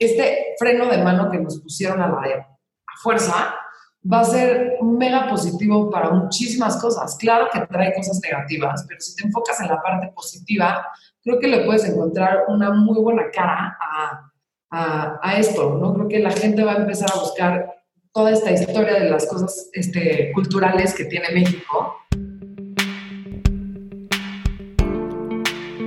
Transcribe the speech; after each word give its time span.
este 0.00 0.54
freno 0.58 0.86
de 0.86 1.04
mano 1.04 1.30
que 1.30 1.38
nos 1.38 1.60
pusieron 1.60 2.00
a 2.00 2.08
la 2.08 2.20
de 2.26 2.34
a 2.34 2.46
fuerza 3.02 3.54
va 4.10 4.20
a 4.20 4.24
ser 4.24 4.78
mega 4.82 5.28
positivo 5.28 5.90
para 5.90 6.10
muchísimas 6.10 6.80
cosas. 6.80 7.16
Claro 7.20 7.48
que 7.52 7.60
trae 7.66 7.92
cosas 7.94 8.18
negativas, 8.22 8.86
pero 8.88 8.98
si 8.98 9.14
te 9.14 9.26
enfocas 9.26 9.60
en 9.60 9.68
la 9.68 9.80
parte 9.82 10.10
positiva, 10.14 10.86
creo 11.22 11.38
que 11.38 11.48
le 11.48 11.64
puedes 11.66 11.84
encontrar 11.84 12.44
una 12.48 12.70
muy 12.70 12.98
buena 12.98 13.24
cara 13.30 13.76
a, 14.70 15.18
a, 15.22 15.38
esto, 15.38 15.76
¿no? 15.78 15.92
Creo 15.92 16.08
que 16.08 16.18
la 16.20 16.30
gente 16.30 16.64
va 16.64 16.72
a 16.72 16.76
empezar 16.76 17.10
a 17.14 17.20
buscar 17.20 17.74
toda 18.12 18.30
esta 18.30 18.52
historia 18.52 18.94
de 18.94 19.10
las 19.10 19.26
cosas 19.26 19.68
este, 19.74 20.32
culturales 20.32 20.94
que 20.94 21.04
tiene 21.04 21.28
México. 21.34 21.96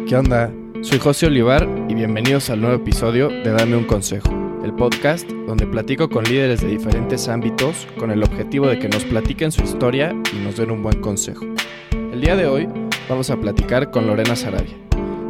¿Qué 0.07 0.15
onda? 0.15 0.51
Soy 0.81 0.99
José 0.99 1.25
Olivar 1.25 1.67
bienvenidos 1.95 2.49
al 2.49 2.59
nuevo 2.59 2.77
episodio 2.77 3.29
de 3.29 3.51
Dame 3.51 3.75
un 3.75 3.83
Consejo, 3.83 4.31
el 4.63 4.73
podcast 4.73 5.29
donde 5.29 5.67
platico 5.67 6.09
con 6.09 6.23
líderes 6.23 6.61
de 6.61 6.67
diferentes 6.67 7.27
ámbitos 7.27 7.87
con 7.99 8.09
el 8.09 8.23
objetivo 8.23 8.67
de 8.67 8.79
que 8.79 8.89
nos 8.89 9.03
platiquen 9.03 9.51
su 9.51 9.61
historia 9.61 10.15
y 10.33 10.43
nos 10.43 10.57
den 10.57 10.71
un 10.71 10.81
buen 10.81 11.01
consejo. 11.01 11.45
El 11.91 12.19
día 12.19 12.35
de 12.35 12.47
hoy 12.47 12.67
vamos 13.07 13.29
a 13.29 13.37
platicar 13.37 13.91
con 13.91 14.07
Lorena 14.07 14.35
Sarabia. 14.35 14.75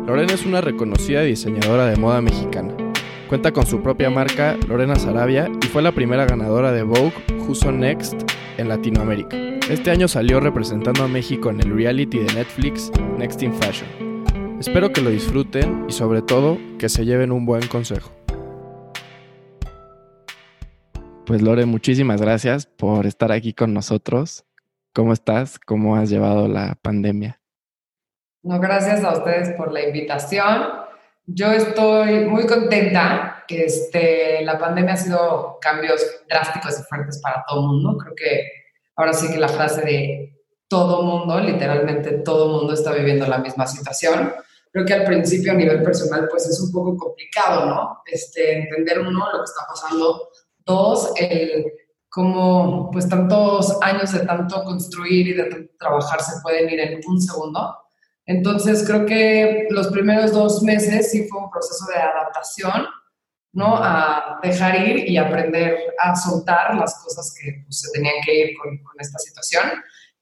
Lorena 0.07 0.33
es 0.33 0.45
una 0.45 0.61
reconocida 0.61 1.21
diseñadora 1.21 1.85
de 1.85 1.97
moda 1.97 2.21
mexicana. 2.21 2.73
Cuenta 3.27 3.51
con 3.51 3.65
su 3.65 3.81
propia 3.81 4.09
marca 4.09 4.55
Lorena 4.67 4.95
Sarabia 4.95 5.51
y 5.61 5.67
fue 5.67 5.81
la 5.81 5.91
primera 5.91 6.25
ganadora 6.25 6.71
de 6.71 6.83
Vogue 6.83 7.13
Who's 7.39 7.65
Next 7.65 8.15
en 8.57 8.69
Latinoamérica. 8.69 9.35
Este 9.69 9.91
año 9.91 10.07
salió 10.07 10.39
representando 10.39 11.03
a 11.03 11.09
México 11.09 11.49
en 11.49 11.59
el 11.59 11.75
reality 11.75 12.19
de 12.19 12.33
Netflix 12.33 12.89
Next 13.17 13.41
in 13.43 13.53
Fashion. 13.53 14.12
Espero 14.65 14.93
que 14.93 15.01
lo 15.01 15.09
disfruten 15.09 15.87
y 15.89 15.91
sobre 15.91 16.21
todo 16.21 16.57
que 16.79 16.87
se 16.87 17.03
lleven 17.03 17.33
un 17.33 17.45
buen 17.45 17.67
consejo. 17.67 18.13
Pues 21.25 21.41
Lore, 21.41 21.65
muchísimas 21.65 22.21
gracias 22.21 22.65
por 22.65 23.05
estar 23.05 23.33
aquí 23.33 23.53
con 23.53 23.73
nosotros. 23.73 24.45
¿Cómo 24.93 25.11
estás? 25.11 25.59
¿Cómo 25.59 25.97
has 25.97 26.09
llevado 26.09 26.47
la 26.47 26.75
pandemia? 26.81 27.41
No, 28.41 28.57
gracias 28.61 29.03
a 29.03 29.11
ustedes 29.11 29.49
por 29.57 29.73
la 29.73 29.85
invitación. 29.85 30.69
Yo 31.25 31.51
estoy 31.51 32.23
muy 32.23 32.47
contenta 32.47 33.43
que 33.45 33.65
este, 33.65 34.45
la 34.45 34.57
pandemia 34.57 34.93
ha 34.93 34.97
sido 34.97 35.57
cambios 35.59 36.01
drásticos 36.29 36.79
y 36.79 36.83
fuertes 36.83 37.19
para 37.21 37.43
todo 37.45 37.59
el 37.59 37.67
mundo. 37.67 37.97
Creo 37.97 38.15
que 38.15 38.47
ahora 38.95 39.11
sí 39.11 39.29
que 39.29 39.39
la 39.39 39.49
frase 39.49 39.81
de 39.81 40.39
todo 40.69 41.03
mundo, 41.03 41.37
literalmente 41.41 42.11
todo 42.19 42.47
mundo 42.47 42.73
está 42.73 42.93
viviendo 42.93 43.27
la 43.27 43.39
misma 43.39 43.67
situación. 43.67 44.31
Creo 44.73 44.85
que 44.85 44.93
al 44.93 45.05
principio 45.05 45.53
a 45.53 45.55
nivel 45.55 45.81
personal 45.81 46.27
pues 46.29 46.45
es 46.47 46.59
un 46.59 46.71
poco 46.73 46.97
complicado, 46.97 47.65
¿no? 47.67 48.01
Este, 48.05 48.63
entender 48.63 48.99
uno 48.99 49.31
lo 49.31 49.39
que 49.39 49.45
está 49.45 49.61
pasando, 49.67 50.29
dos, 50.65 51.13
el 51.15 51.71
cómo 52.09 52.91
pues 52.91 53.07
tantos 53.07 53.77
años 53.81 54.11
de 54.11 54.25
tanto 54.25 54.63
construir 54.63 55.29
y 55.29 55.33
de 55.33 55.45
tanto 55.45 55.71
trabajar 55.79 56.21
se 56.21 56.41
pueden 56.41 56.69
ir 56.69 56.79
en 56.79 56.99
un 57.07 57.21
segundo 57.21 57.77
entonces 58.25 58.85
creo 58.87 59.05
que 59.05 59.67
los 59.69 59.87
primeros 59.87 60.31
dos 60.31 60.63
meses 60.63 61.11
sí 61.11 61.27
fue 61.27 61.41
un 61.41 61.49
proceso 61.49 61.85
de 61.93 61.99
adaptación, 61.99 62.85
¿no? 63.51 63.75
A 63.75 64.39
dejar 64.41 64.87
ir 64.87 65.09
y 65.09 65.17
aprender 65.17 65.77
a 65.99 66.15
soltar 66.15 66.75
las 66.75 67.01
cosas 67.03 67.33
que 67.39 67.63
pues, 67.65 67.81
se 67.81 67.91
tenían 67.91 68.15
que 68.25 68.33
ir 68.33 68.57
con, 68.57 68.77
con, 68.77 68.95
esta 68.99 69.19
situación. 69.19 69.63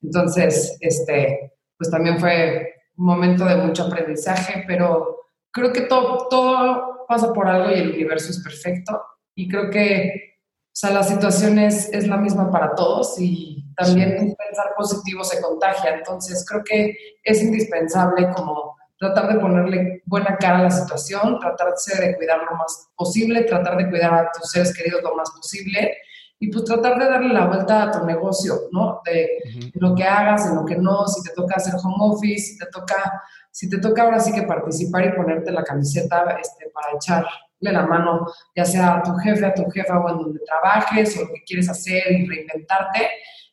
Entonces, 0.02 0.78
este, 0.80 1.54
pues 1.78 1.92
también 1.92 2.20
fue 2.20 2.74
un 3.02 3.08
momento 3.08 3.46
de 3.46 3.56
mucho 3.56 3.86
aprendizaje, 3.86 4.64
pero 4.68 5.22
creo 5.52 5.74
que 5.74 5.82
todo, 5.82 6.28
todo 6.30 7.06
pasa 7.08 7.34
por 7.34 7.48
algo 7.48 7.72
y 7.72 7.80
el 7.80 7.94
universo 7.94 8.30
es 8.30 8.44
perfecto. 8.44 9.02
Y 9.36 9.50
creo 9.50 9.72
que, 9.72 10.38
o 10.68 10.72
sea, 10.72 10.92
la 10.92 11.02
situación 11.02 11.58
es, 11.58 11.92
es 11.92 12.08
la 12.08 12.18
misma 12.18 12.52
para 12.52 12.76
todos 12.76 13.20
y 13.20 13.66
también 13.76 14.20
sí. 14.20 14.36
pensar 14.36 14.74
positivo 14.78 15.24
se 15.24 15.42
contagia. 15.42 15.96
Entonces 15.96 16.46
creo 16.48 16.64
que 16.64 16.96
es 17.24 17.42
indispensable 17.42 18.30
como 18.36 18.78
tratar 19.00 19.34
de 19.34 19.40
ponerle 19.40 20.04
buena 20.06 20.38
cara 20.38 20.60
a 20.60 20.64
la 20.64 20.72
situación, 20.72 21.40
tratarse 21.40 22.00
de 22.00 22.16
cuidar 22.16 22.38
lo 22.44 22.56
más 22.56 22.88
posible, 22.96 23.46
tratar 23.46 23.78
de 23.78 23.90
cuidar 23.90 24.14
a 24.14 24.32
tus 24.32 24.52
seres 24.52 24.76
queridos 24.78 25.02
lo 25.02 25.16
más 25.16 25.32
posible 25.32 25.98
y 26.42 26.52
pues 26.52 26.66
tratar 26.66 26.98
de 26.98 27.06
darle 27.06 27.32
la 27.32 27.46
vuelta 27.46 27.84
a 27.84 27.92
tu 27.92 28.04
negocio, 28.04 28.62
¿no? 28.72 29.00
De 29.06 29.28
uh 29.46 29.60
-huh. 29.60 29.72
lo 29.76 29.94
que 29.94 30.04
hagas, 30.04 30.48
en 30.48 30.56
lo 30.56 30.66
que 30.66 30.76
no, 30.76 31.08
si 31.08 31.22
te 31.22 31.36
toca 31.36 31.54
hacer 31.58 31.76
home 31.76 31.98
office, 32.00 32.54
si 32.54 32.58
te 32.58 32.66
toca, 32.66 33.22
si 33.52 33.70
te 33.70 33.78
toca 33.78 34.02
ahora 34.02 34.20
sí 34.20 34.34
que 34.34 34.42
participar 34.42 35.06
y 35.06 35.12
ponerte 35.12 35.52
la 35.52 35.64
camiseta 35.64 36.36
este, 36.42 36.72
para 36.74 36.96
echarle 36.96 37.30
la 37.60 37.86
mano, 37.86 38.26
ya 38.56 38.66
sea 38.66 38.96
a 38.96 39.04
tu 39.04 39.14
jefe, 39.18 39.46
a 39.46 39.54
tu 39.54 39.70
jefa 39.70 40.00
o 40.00 40.10
en 40.10 40.18
donde 40.18 40.40
trabajes 40.40 41.16
o 41.16 41.22
lo 41.22 41.28
que 41.28 41.44
quieres 41.46 41.70
hacer 41.70 42.12
y 42.12 42.26
reinventarte, 42.28 43.08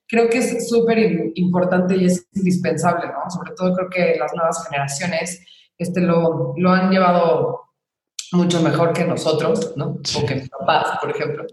creo 0.09 0.26
que 0.31 0.38
es 0.38 0.66
súper 0.70 0.99
importante 1.34 1.94
y 1.94 2.06
es 2.06 2.26
indispensable, 2.32 3.09
¿no? 3.09 3.31
Sobre 3.31 3.53
todo 3.55 3.75
creo 3.75 3.91
que 3.91 4.16
las 4.19 4.32
nuevas 4.32 4.66
generaciones 4.66 5.44
este, 5.76 6.00
lo, 6.00 6.55
lo 6.56 6.70
han 6.70 6.91
llevado 6.91 7.68
mucho 8.33 8.62
mejor 8.62 8.93
que 8.93 9.05
nosotros, 9.05 9.77
¿no? 9.77 9.99
O 10.16 10.27
que 10.27 10.34
mis 10.34 10.49
papás, 10.49 10.99
por 11.00 11.11
ejemplo. 11.11 11.47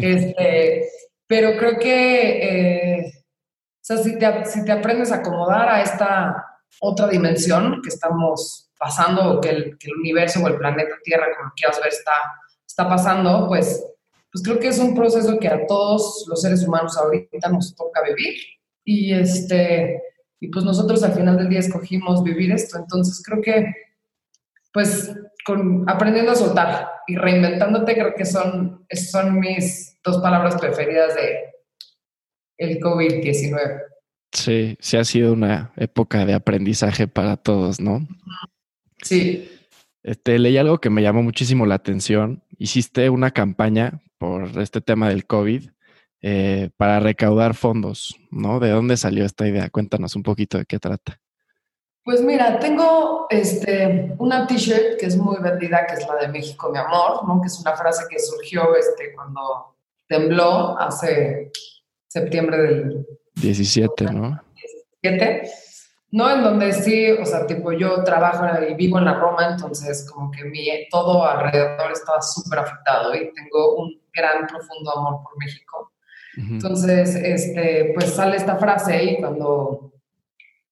Este, 0.00 0.88
pero 1.26 1.56
creo 1.56 1.78
que, 1.78 2.98
eh, 2.98 3.06
o 3.06 3.82
sea, 3.82 3.98
si 3.98 4.18
te, 4.18 4.44
si 4.44 4.64
te 4.64 4.72
aprendes 4.72 5.12
a 5.12 5.16
acomodar 5.16 5.68
a 5.68 5.82
esta 5.82 6.44
otra 6.80 7.08
dimensión 7.08 7.80
que 7.82 7.88
estamos 7.88 8.70
pasando, 8.78 9.34
o 9.34 9.40
que 9.40 9.50
el, 9.50 9.78
que 9.78 9.88
el 9.88 9.96
universo 9.96 10.40
o 10.42 10.48
el 10.48 10.56
planeta 10.56 10.96
Tierra, 11.02 11.26
como 11.36 11.52
quieras 11.56 11.78
ver, 11.80 11.88
está, 11.88 12.12
está 12.66 12.88
pasando, 12.88 13.48
pues 13.48 13.82
pues 14.36 14.44
creo 14.44 14.58
que 14.58 14.68
es 14.68 14.78
un 14.78 14.94
proceso 14.94 15.38
que 15.38 15.48
a 15.48 15.66
todos 15.66 16.26
los 16.28 16.42
seres 16.42 16.62
humanos 16.62 16.94
ahorita 16.98 17.48
nos 17.48 17.74
toca 17.74 18.02
vivir 18.02 18.34
y 18.84 19.14
este 19.14 20.02
y 20.38 20.48
pues 20.48 20.62
nosotros 20.62 21.02
al 21.02 21.14
final 21.14 21.38
del 21.38 21.48
día 21.48 21.60
escogimos 21.60 22.22
vivir 22.22 22.52
esto, 22.52 22.76
entonces 22.76 23.22
creo 23.24 23.40
que 23.40 23.74
pues 24.74 25.10
con 25.46 25.88
aprendiendo 25.88 26.32
a 26.32 26.34
soltar 26.34 26.88
y 27.06 27.14
reinventándote 27.14 27.94
creo 27.94 28.14
que 28.16 28.24
son 28.26 28.84
son 28.90 29.38
mis 29.38 29.96
dos 30.02 30.20
palabras 30.20 30.56
preferidas 30.60 31.14
de 31.14 31.52
el 32.58 32.80
COVID-19. 32.80 33.82
Sí, 34.32 34.76
sí 34.80 34.96
ha 34.96 35.04
sido 35.04 35.32
una 35.32 35.72
época 35.76 36.26
de 36.26 36.34
aprendizaje 36.34 37.06
para 37.06 37.36
todos, 37.36 37.80
¿no? 37.80 38.06
Sí. 39.02 39.48
Este, 40.02 40.38
leí 40.38 40.56
algo 40.56 40.78
que 40.78 40.90
me 40.90 41.02
llamó 41.02 41.22
muchísimo 41.22 41.64
la 41.64 41.76
atención. 41.76 42.42
Hiciste 42.58 43.08
una 43.08 43.30
campaña 43.30 44.00
por 44.18 44.60
este 44.60 44.80
tema 44.80 45.08
del 45.08 45.26
COVID 45.26 45.68
eh, 46.22 46.70
para 46.76 46.98
recaudar 46.98 47.54
fondos, 47.54 48.16
¿no? 48.30 48.58
¿De 48.58 48.70
dónde 48.70 48.96
salió 48.96 49.24
esta 49.24 49.46
idea? 49.46 49.70
Cuéntanos 49.70 50.16
un 50.16 50.22
poquito 50.22 50.58
de 50.58 50.64
qué 50.64 50.78
trata. 50.78 51.20
Pues 52.06 52.22
mira, 52.22 52.60
tengo 52.60 53.26
este, 53.30 54.14
una 54.18 54.46
t-shirt 54.46 54.96
que 54.96 55.06
es 55.06 55.16
muy 55.16 55.38
vendida, 55.40 55.84
que 55.88 55.94
es 55.94 56.06
la 56.06 56.14
de 56.14 56.28
México, 56.28 56.70
mi 56.70 56.78
amor, 56.78 57.26
¿no? 57.26 57.40
Que 57.40 57.48
es 57.48 57.58
una 57.58 57.72
frase 57.72 58.04
que 58.08 58.20
surgió 58.20 58.76
este, 58.76 59.12
cuando 59.12 59.74
tembló 60.06 60.78
hace 60.78 61.50
septiembre 62.06 62.58
del... 62.58 63.06
17, 63.34 64.04
¿no? 64.04 64.40
17. 65.02 65.50
No, 66.12 66.30
en 66.30 66.44
donde 66.44 66.72
sí, 66.74 67.10
o 67.10 67.26
sea, 67.26 67.44
tipo 67.44 67.72
yo 67.72 68.04
trabajo 68.04 68.46
y 68.64 68.74
vivo 68.74 68.98
en 68.98 69.06
la 69.06 69.14
Roma, 69.14 69.48
entonces 69.50 70.08
como 70.08 70.30
que 70.30 70.44
mi, 70.44 70.68
todo 70.88 71.26
alrededor 71.26 71.90
estaba 71.90 72.22
súper 72.22 72.60
afectado 72.60 73.16
y 73.16 73.32
tengo 73.32 73.78
un 73.78 74.00
gran, 74.14 74.46
profundo 74.46 74.96
amor 74.96 75.24
por 75.24 75.36
México. 75.44 75.90
Uh 76.36 76.40
-huh. 76.40 76.50
Entonces, 76.52 77.16
este, 77.16 77.90
pues 77.94 78.14
sale 78.14 78.36
esta 78.36 78.54
frase 78.58 79.02
y 79.02 79.16
cuando, 79.16 79.90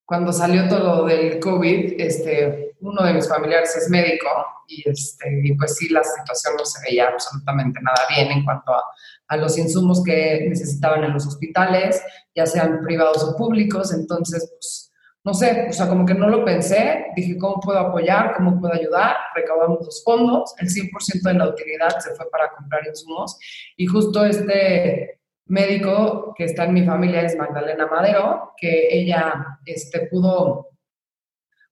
cuando 0.04 0.32
salió 0.32 0.68
todo 0.68 1.06
del 1.06 1.40
COVID, 1.40 2.00
este, 2.00 2.76
uno 2.80 3.02
de 3.02 3.14
mis 3.14 3.28
familiares 3.28 3.74
es 3.76 3.88
médico 3.88 4.28
y, 4.68 4.88
este, 4.88 5.40
y 5.42 5.54
pues 5.54 5.76
sí, 5.76 5.88
la 5.88 6.04
situación 6.04 6.54
no 6.58 6.64
se 6.64 6.82
veía 6.82 7.08
absolutamente 7.08 7.80
nada 7.82 8.06
bien 8.14 8.30
en 8.30 8.44
cuanto 8.44 8.72
a, 8.72 8.82
a 9.28 9.36
los 9.36 9.56
insumos 9.56 10.02
que 10.02 10.46
necesitaban 10.48 11.04
en 11.04 11.14
los 11.14 11.26
hospitales, 11.26 12.02
ya 12.34 12.46
sean 12.46 12.82
privados 12.82 13.22
o 13.24 13.36
públicos, 13.36 13.92
entonces, 13.94 14.50
pues, 14.50 14.92
no 15.24 15.32
sé, 15.32 15.68
o 15.70 15.72
sea, 15.72 15.88
como 15.88 16.04
que 16.04 16.12
no 16.12 16.28
lo 16.28 16.44
pensé, 16.44 17.06
dije, 17.16 17.38
¿cómo 17.38 17.58
puedo 17.58 17.78
apoyar? 17.78 18.34
¿Cómo 18.36 18.60
puedo 18.60 18.74
ayudar? 18.74 19.16
Recaudamos 19.34 19.78
los 19.82 20.04
fondos, 20.04 20.54
el 20.58 20.68
100% 20.68 21.22
de 21.22 21.34
la 21.34 21.48
utilidad 21.48 21.98
se 21.98 22.14
fue 22.14 22.28
para 22.30 22.50
comprar 22.50 22.86
insumos 22.86 23.38
y 23.74 23.86
justo 23.86 24.22
este 24.26 25.18
médico 25.46 26.34
que 26.36 26.44
está 26.44 26.64
en 26.64 26.74
mi 26.74 26.84
familia 26.84 27.22
es 27.22 27.36
Magdalena 27.36 27.86
Madero, 27.86 28.52
que 28.56 28.88
ella 28.90 29.58
este, 29.64 30.06
pudo, 30.06 30.68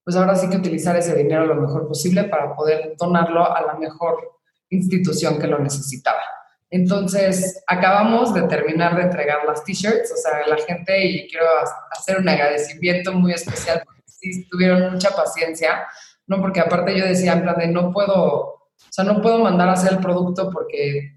pues 0.04 0.16
ahora 0.16 0.34
sí 0.34 0.48
que 0.48 0.56
utilizar 0.56 0.96
ese 0.96 1.14
dinero 1.14 1.46
lo 1.46 1.56
mejor 1.56 1.88
posible 1.88 2.24
para 2.24 2.54
poder 2.54 2.94
donarlo 2.98 3.54
a 3.54 3.62
la 3.62 3.74
mejor 3.74 4.32
institución 4.70 5.38
que 5.38 5.46
lo 5.46 5.58
necesitaba. 5.58 6.22
Entonces, 6.70 7.62
acabamos 7.66 8.32
de 8.32 8.44
terminar 8.44 8.96
de 8.96 9.02
entregar 9.02 9.44
las 9.46 9.62
t-shirts, 9.62 10.10
o 10.10 10.16
sea, 10.16 10.46
la 10.46 10.56
gente, 10.56 11.04
y 11.04 11.28
quiero 11.28 11.44
hacer 11.90 12.18
un 12.18 12.28
agradecimiento 12.28 13.12
muy 13.12 13.32
especial, 13.32 13.82
porque 13.84 14.00
sí 14.06 14.48
tuvieron 14.48 14.90
mucha 14.90 15.10
paciencia, 15.10 15.86
¿no? 16.26 16.40
Porque 16.40 16.60
aparte 16.60 16.98
yo 16.98 17.04
decía, 17.04 17.34
en 17.34 17.42
plan 17.42 17.58
de, 17.58 17.66
no 17.66 17.92
puedo, 17.92 18.14
o 18.14 18.70
sea, 18.88 19.04
no 19.04 19.20
puedo 19.20 19.40
mandar 19.40 19.68
a 19.68 19.72
hacer 19.72 19.92
el 19.92 19.98
producto 19.98 20.48
porque, 20.50 21.14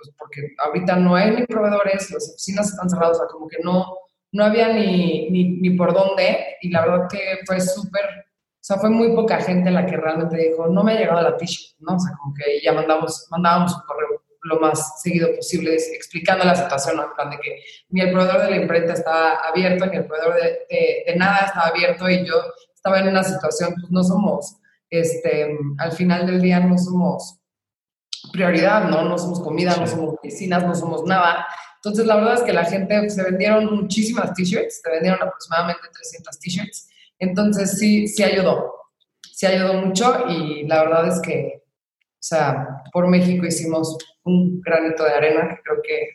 pues 0.00 0.14
porque 0.18 0.54
ahorita 0.64 0.96
no 0.96 1.14
hay 1.14 1.30
ni 1.32 1.46
proveedores, 1.46 2.10
las 2.10 2.30
oficinas 2.30 2.70
están 2.70 2.88
cerradas, 2.88 3.18
o 3.18 3.20
sea, 3.20 3.28
como 3.28 3.48
que 3.48 3.58
no, 3.62 3.98
no 4.32 4.44
había 4.44 4.72
ni, 4.72 5.30
ni, 5.30 5.60
ni 5.60 5.70
por 5.70 5.92
dónde. 5.92 6.56
Y 6.62 6.70
la 6.70 6.86
verdad 6.86 7.08
que 7.10 7.40
fue 7.46 7.60
súper, 7.60 8.04
o 8.04 8.62
sea, 8.62 8.78
fue 8.78 8.90
muy 8.90 9.14
poca 9.14 9.40
gente 9.40 9.70
la 9.70 9.86
que 9.86 9.96
realmente 9.96 10.36
dijo, 10.36 10.68
no 10.68 10.82
me 10.82 10.92
ha 10.92 10.98
llegado 10.98 11.20
la 11.20 11.36
t-shirt, 11.36 11.78
¿no? 11.80 11.96
O 11.96 11.98
sea, 11.98 12.16
como 12.16 12.34
que 12.34 12.60
ya 12.62 12.72
mandamos, 12.72 13.26
mandábamos 13.30 13.74
un 13.74 13.82
correo 13.86 14.22
lo 14.42 14.58
más 14.58 15.02
seguido 15.02 15.34
posible, 15.36 15.74
explicando 15.74 16.44
la 16.44 16.54
situación, 16.54 16.96
¿no? 16.96 17.04
en 17.04 17.12
plan 17.12 17.30
de 17.30 17.38
que 17.38 17.62
ni 17.90 18.00
el 18.00 18.10
proveedor 18.10 18.42
de 18.42 18.50
la 18.50 18.56
imprenta 18.56 18.94
estaba 18.94 19.34
abierto, 19.46 19.86
ni 19.86 19.96
el 19.96 20.06
proveedor 20.06 20.34
de, 20.34 21.04
de, 21.06 21.16
nada 21.16 21.46
estaba 21.46 21.66
abierto, 21.66 22.08
y 22.08 22.26
yo 22.26 22.34
estaba 22.74 23.00
en 23.00 23.08
una 23.08 23.22
situación, 23.22 23.74
pues 23.78 23.90
no 23.90 24.02
somos, 24.02 24.56
este, 24.88 25.58
al 25.78 25.92
final 25.92 26.26
del 26.26 26.40
día 26.40 26.60
no 26.60 26.78
somos 26.78 27.39
prioridad, 28.32 28.88
¿no? 28.88 29.04
No 29.04 29.18
somos 29.18 29.40
comida, 29.40 29.76
no 29.76 29.86
somos 29.86 30.14
oficinas, 30.14 30.64
no 30.64 30.74
somos 30.74 31.04
nada. 31.04 31.46
Entonces, 31.76 32.06
la 32.06 32.16
verdad 32.16 32.34
es 32.34 32.42
que 32.42 32.52
la 32.52 32.64
gente, 32.64 33.08
se 33.08 33.22
vendieron 33.22 33.74
muchísimas 33.74 34.34
t-shirts, 34.34 34.82
se 34.82 34.90
vendieron 34.90 35.22
aproximadamente 35.22 35.82
300 35.92 36.38
t-shirts. 36.38 36.88
Entonces, 37.18 37.78
sí, 37.78 38.06
sí 38.06 38.22
ayudó. 38.22 38.74
Sí 39.32 39.46
ayudó 39.46 39.74
mucho 39.74 40.26
y 40.28 40.66
la 40.66 40.82
verdad 40.82 41.08
es 41.08 41.20
que, 41.20 41.62
o 41.64 42.18
sea, 42.18 42.82
por 42.92 43.08
México 43.08 43.46
hicimos 43.46 43.96
un 44.24 44.60
granito 44.60 45.04
de 45.04 45.12
arena 45.12 45.48
que 45.48 45.62
creo 45.62 45.82
que 45.82 46.08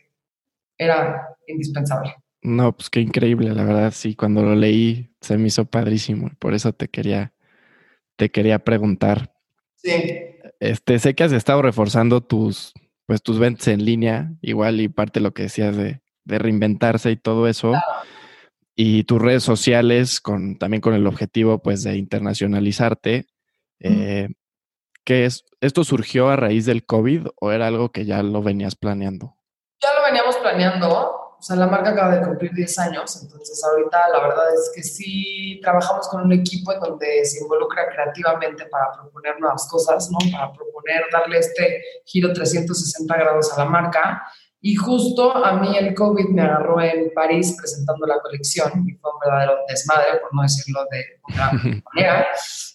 era 0.78 1.28
indispensable. 1.48 2.14
No, 2.42 2.76
pues 2.76 2.88
qué 2.88 3.00
increíble, 3.00 3.52
la 3.52 3.64
verdad, 3.64 3.92
sí, 3.92 4.14
cuando 4.14 4.42
lo 4.42 4.54
leí 4.54 5.10
se 5.20 5.36
me 5.36 5.48
hizo 5.48 5.64
padrísimo, 5.64 6.30
por 6.38 6.54
eso 6.54 6.72
te 6.72 6.86
quería, 6.86 7.32
te 8.14 8.30
quería 8.30 8.60
preguntar. 8.60 9.34
Sí. 9.74 10.35
Este, 10.60 10.98
sé 10.98 11.14
que 11.14 11.24
has 11.24 11.32
estado 11.32 11.62
reforzando 11.62 12.22
tus, 12.22 12.72
pues 13.06 13.22
tus 13.22 13.38
ventas 13.38 13.68
en 13.68 13.84
línea, 13.84 14.32
igual 14.40 14.80
y 14.80 14.88
parte 14.88 15.20
de 15.20 15.24
lo 15.24 15.32
que 15.32 15.44
decías 15.44 15.76
de, 15.76 16.00
reinventarse 16.24 17.10
y 17.10 17.16
todo 17.16 17.46
eso. 17.46 17.72
Y 18.74 19.04
tus 19.04 19.22
redes 19.22 19.44
sociales, 19.44 20.20
con, 20.20 20.58
también 20.58 20.80
con 20.80 20.94
el 20.94 21.06
objetivo 21.06 21.62
pues 21.62 21.82
de 21.82 21.96
internacionalizarte. 21.96 23.26
Eh, 23.80 24.28
¿qué 25.04 25.24
es, 25.24 25.44
¿Esto 25.60 25.84
surgió 25.84 26.28
a 26.28 26.36
raíz 26.36 26.66
del 26.66 26.84
COVID 26.84 27.28
o 27.40 27.52
era 27.52 27.68
algo 27.68 27.90
que 27.90 28.04
ya 28.04 28.22
lo 28.22 28.42
venías 28.42 28.74
planeando? 28.74 29.36
Ya 29.80 29.94
lo 29.94 30.02
veníamos 30.02 30.36
planeando 30.36 31.25
sea, 31.46 31.56
la 31.56 31.68
marca 31.68 31.90
acaba 31.90 32.16
de 32.16 32.26
cumplir 32.26 32.52
10 32.52 32.78
años, 32.80 33.22
entonces 33.22 33.62
ahorita 33.62 34.08
la 34.08 34.20
verdad 34.20 34.52
es 34.52 34.72
que 34.74 34.82
sí 34.82 35.60
trabajamos 35.62 36.08
con 36.08 36.22
un 36.22 36.32
equipo 36.32 36.72
en 36.72 36.80
donde 36.80 37.24
se 37.24 37.40
involucra 37.40 37.88
creativamente 37.88 38.66
para 38.66 38.90
proponer 38.92 39.38
nuevas 39.38 39.68
cosas, 39.70 40.10
¿no? 40.10 40.18
Para 40.32 40.52
proponer 40.52 41.04
darle 41.12 41.38
este 41.38 41.82
giro 42.04 42.32
360 42.32 43.16
grados 43.16 43.52
a 43.52 43.58
la 43.58 43.70
marca. 43.70 44.22
Y 44.60 44.74
justo 44.74 45.36
a 45.36 45.60
mí 45.60 45.76
el 45.78 45.94
COVID 45.94 46.30
me 46.30 46.42
agarró 46.42 46.80
en 46.80 47.12
París 47.14 47.54
presentando 47.56 48.06
la 48.06 48.18
colección 48.18 48.84
y 48.84 48.94
fue 48.94 49.12
un 49.12 49.18
verdadero 49.24 49.58
desmadre, 49.68 50.18
por 50.20 50.34
no 50.34 50.42
decirlo 50.42 50.80
de 50.90 51.04
otra 51.22 51.52
manera, 51.94 52.26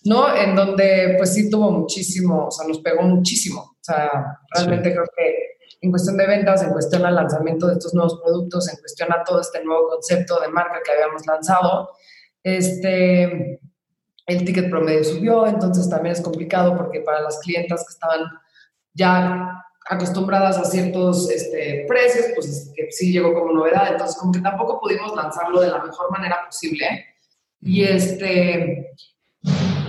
¿no? 0.06 0.33
En 0.33 0.56
donde 0.56 1.15
pues 1.18 1.33
sí 1.33 1.50
tuvo 1.50 1.71
muchísimo, 1.71 2.47
o 2.47 2.51
sea, 2.51 2.65
nos 2.65 2.79
pegó 2.79 3.01
muchísimo. 3.01 3.62
O 3.62 3.83
sea, 3.83 4.38
realmente 4.56 4.94
creo 4.94 5.06
que 5.18 5.41
en 5.81 5.89
cuestión 5.89 6.16
de 6.16 6.28
ventas, 6.28 6.62
en 6.63 6.72
cuestión 6.72 7.06
al 7.06 7.16
lanzamiento 7.16 7.68
de 7.68 7.74
estos 7.74 7.94
nuevos 7.94 8.22
productos, 8.24 8.69
en 8.69 8.80
cuestión 8.80 9.12
a 9.12 9.24
todo 9.24 9.42
este 9.42 9.63
nuevo 9.63 9.89
concepto 9.89 10.39
de 10.39 10.48
marca 10.48 10.80
que 10.86 10.92
habíamos 10.92 11.25
lanzado, 11.25 11.89
este, 12.44 13.60
el 14.28 14.45
ticket 14.45 14.69
promedio 14.69 15.04
subió, 15.04 15.48
entonces 15.48 15.89
también 15.89 16.13
es 16.13 16.22
complicado 16.22 16.78
porque 16.78 17.01
para 17.01 17.22
las 17.22 17.39
clientas 17.39 17.83
que 17.86 17.94
estaban 17.94 18.22
ya 18.94 19.66
acostumbradas 19.89 20.57
a 20.57 20.66
ciertos 20.66 21.30
este, 21.31 21.86
precios, 21.88 22.28
pues 22.36 22.72
que 22.75 22.92
sí 22.92 23.12
llegó 23.12 23.33
como 23.33 23.51
novedad, 23.51 23.92
entonces 23.92 24.16
como 24.18 24.31
que 24.31 24.39
tampoco 24.39 24.80
pudimos 24.80 25.16
lanzarlo 25.16 25.62
de 25.62 25.69
la 25.69 25.83
mejor 25.83 26.12
manera 26.12 26.38
posible. 26.45 27.06
Y, 27.60 27.83
este, 27.83 28.94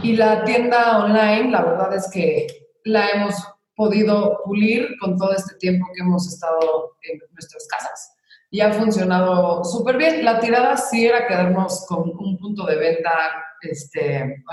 y 0.03 0.17
la 0.17 0.44
tienda 0.44 1.05
online, 1.05 1.50
la 1.50 1.62
verdad 1.62 1.94
es 1.94 2.09
que 2.11 2.47
la 2.85 3.09
hemos 3.11 3.35
podido 3.82 4.40
pulir 4.44 4.96
con 5.00 5.17
todo 5.17 5.32
este 5.34 5.56
tiempo 5.56 5.88
que 5.93 6.02
hemos 6.02 6.32
estado 6.32 6.96
en 7.02 7.20
nuestras 7.32 7.67
casas. 7.67 8.14
Y 8.49 8.61
ha 8.61 8.73
funcionado 8.73 9.64
súper 9.64 9.96
bien. 9.96 10.25
La 10.25 10.38
tirada 10.38 10.76
sí 10.76 11.06
era 11.06 11.26
quedarnos 11.26 11.84
con 11.88 12.11
un 12.17 12.38
punto 12.38 12.64
de 12.64 12.76
venta, 12.76 13.12
este, 13.61 14.44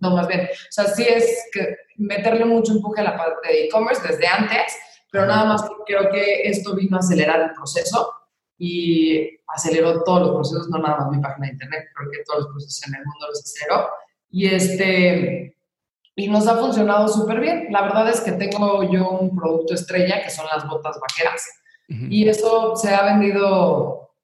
no 0.00 0.16
más 0.16 0.26
bien, 0.26 0.40
o 0.42 0.72
sea, 0.72 0.86
sí 0.86 1.04
es 1.08 1.48
que 1.52 1.76
meterle 1.96 2.44
mucho 2.44 2.72
empuje 2.72 3.00
a 3.00 3.04
la 3.04 3.16
parte 3.16 3.48
de 3.48 3.64
e-commerce 3.64 4.02
desde 4.08 4.26
antes, 4.26 4.76
pero 5.10 5.26
nada 5.26 5.44
más 5.44 5.64
creo 5.86 6.10
que 6.10 6.42
esto 6.42 6.74
vino 6.74 6.96
a 6.96 7.00
acelerar 7.00 7.40
el 7.42 7.52
proceso 7.52 8.12
y 8.58 9.38
aceleró 9.46 10.02
todos 10.02 10.20
los 10.22 10.30
procesos, 10.34 10.68
no 10.68 10.78
nada 10.78 10.98
más 10.98 11.10
mi 11.10 11.22
página 11.22 11.46
de 11.46 11.52
internet, 11.52 11.84
creo 11.94 12.10
que 12.10 12.24
todos 12.24 12.40
los 12.40 12.48
procesos 12.48 12.88
en 12.88 12.94
el 12.94 13.04
mundo 13.04 13.26
los 13.28 13.40
aceleró. 13.40 13.88
Y 14.30 14.46
este, 14.46 15.53
y 16.16 16.28
nos 16.28 16.46
ha 16.46 16.56
funcionado 16.56 17.08
súper 17.08 17.40
bien. 17.40 17.66
La 17.70 17.82
verdad 17.82 18.08
es 18.08 18.20
que 18.20 18.32
tengo 18.32 18.82
yo 18.90 19.10
un 19.10 19.36
producto 19.36 19.74
estrella 19.74 20.22
que 20.22 20.30
son 20.30 20.46
las 20.54 20.66
botas 20.68 20.98
vaqueras 21.00 21.42
y 21.88 22.26
eso 22.28 22.74
se 22.76 22.94
ha 22.94 23.04
vendido 23.04 24.14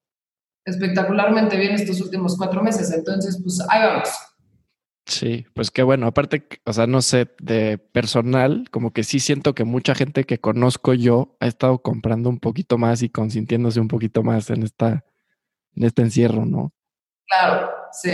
espectacularmente 0.65 1.57
bien 1.57 1.73
estos 1.73 2.01
últimos 2.01 2.37
cuatro 2.37 2.63
meses. 2.63 2.91
Entonces, 2.93 3.39
pues 3.43 3.61
ahí 3.69 3.83
vamos. 3.83 4.09
Sí, 5.07 5.45
pues 5.55 5.71
qué 5.71 5.83
bueno. 5.83 6.07
Aparte, 6.07 6.47
o 6.65 6.73
sea, 6.73 6.87
no 6.87 7.03
sé, 7.03 7.29
de 7.41 7.79
personal, 7.79 8.69
como 8.71 8.93
que 8.93 9.03
sí 9.03 9.19
siento 9.19 9.55
que 9.55 9.65
mucha 9.65 9.95
gente 9.95 10.25
que 10.25 10.39
conozco 10.39 10.95
yo 10.95 11.37
ha 11.41 11.47
estado 11.47 11.83
comprando 11.83 12.29
un 12.29 12.39
poquito 12.39 12.79
más 12.79 13.03
y 13.03 13.11
consintiéndose 13.11 13.81
un 13.81 13.89
poquito 13.89 14.23
más 14.23 14.51
en 14.51 14.63
esta, 14.63 15.05
en 15.75 15.85
este 15.85 16.03
encierro, 16.03 16.47
¿no? 16.47 16.73
Claro, 17.27 17.71
sí. 17.93 18.11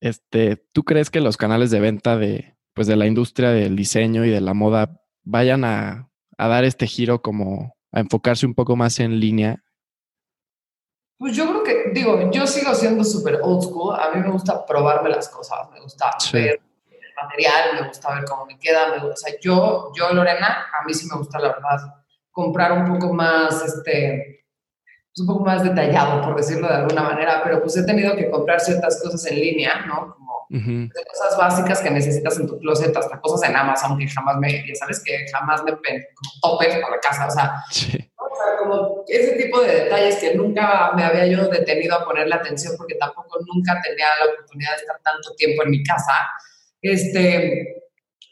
Este, 0.00 0.56
¿tú 0.72 0.84
crees 0.84 1.10
que 1.10 1.20
los 1.20 1.36
canales 1.36 1.70
de 1.70 1.80
venta 1.80 2.16
de, 2.16 2.57
pues 2.78 2.86
de 2.86 2.94
la 2.94 3.06
industria 3.06 3.50
del 3.50 3.74
diseño 3.74 4.24
y 4.24 4.30
de 4.30 4.40
la 4.40 4.54
moda 4.54 5.02
vayan 5.24 5.64
a, 5.64 6.08
dar 6.38 6.62
este 6.62 6.86
giro 6.86 7.20
como 7.20 7.74
a 7.90 7.98
enfocarse 7.98 8.46
un 8.46 8.54
poco 8.54 8.76
más 8.76 9.00
en 9.00 9.18
línea? 9.18 9.64
Pues 11.18 11.34
yo 11.34 11.48
creo 11.48 11.64
que, 11.64 11.90
digo, 11.92 12.30
yo 12.30 12.46
sigo 12.46 12.72
siendo 12.76 13.02
súper 13.02 13.40
old 13.42 13.64
school. 13.64 13.98
A 13.98 14.14
mí 14.14 14.20
me 14.20 14.30
gusta 14.30 14.64
probarme 14.64 15.08
las 15.08 15.28
cosas, 15.28 15.68
me 15.72 15.80
gusta 15.80 16.08
ver 16.32 16.60
el 16.88 17.14
material, 17.20 17.80
me 17.80 17.88
gusta 17.88 18.14
ver 18.14 18.24
cómo 18.26 18.46
me 18.46 18.56
queda. 18.60 18.90
Me 18.90 19.00
gusta, 19.00 19.14
o 19.14 19.16
sea, 19.16 19.40
yo, 19.40 19.92
yo, 19.96 20.12
Lorena, 20.12 20.68
a 20.80 20.84
mí 20.86 20.94
sí 20.94 21.08
me 21.10 21.18
gusta, 21.18 21.40
la 21.40 21.48
verdad, 21.48 21.78
comprar 22.30 22.70
un 22.70 22.92
poco 22.92 23.12
más, 23.12 23.60
este, 23.64 24.46
pues 25.08 25.18
un 25.18 25.26
poco 25.26 25.44
más 25.44 25.64
detallado, 25.64 26.22
por 26.22 26.36
decirlo 26.36 26.68
de 26.68 26.74
alguna 26.74 27.02
manera, 27.02 27.40
pero 27.42 27.60
pues 27.60 27.76
he 27.76 27.84
tenido 27.84 28.14
que 28.14 28.30
comprar 28.30 28.60
ciertas 28.60 29.02
cosas 29.02 29.26
en 29.26 29.40
línea, 29.40 29.84
¿no? 29.84 30.14
De 30.48 31.04
cosas 31.12 31.36
básicas 31.36 31.80
que 31.80 31.90
necesitas 31.90 32.38
en 32.38 32.46
tu 32.46 32.58
closet, 32.58 32.96
hasta 32.96 33.20
cosas 33.20 33.48
en 33.48 33.56
Amazon 33.56 33.98
que 33.98 34.08
jamás 34.08 34.36
me, 34.38 34.66
ya 34.66 34.74
sabes 34.74 35.02
que 35.04 35.26
jamás 35.30 35.62
me 35.62 35.72
topes 35.72 36.76
para 36.76 36.90
la 36.90 37.00
casa, 37.00 37.26
o 37.26 37.30
sea, 37.30 37.62
como 38.58 39.04
ese 39.06 39.32
tipo 39.36 39.60
de 39.60 39.84
detalles 39.84 40.16
que 40.16 40.34
nunca 40.34 40.92
me 40.94 41.04
había 41.04 41.26
yo 41.26 41.48
detenido 41.48 41.96
a 41.96 42.04
ponerle 42.04 42.34
atención 42.34 42.74
porque 42.78 42.94
tampoco 42.94 43.38
nunca 43.52 43.80
tenía 43.82 44.06
la 44.20 44.32
oportunidad 44.32 44.70
de 44.72 44.76
estar 44.76 45.00
tanto 45.02 45.34
tiempo 45.36 45.62
en 45.64 45.70
mi 45.70 45.82
casa, 45.82 46.12
este, 46.80 47.82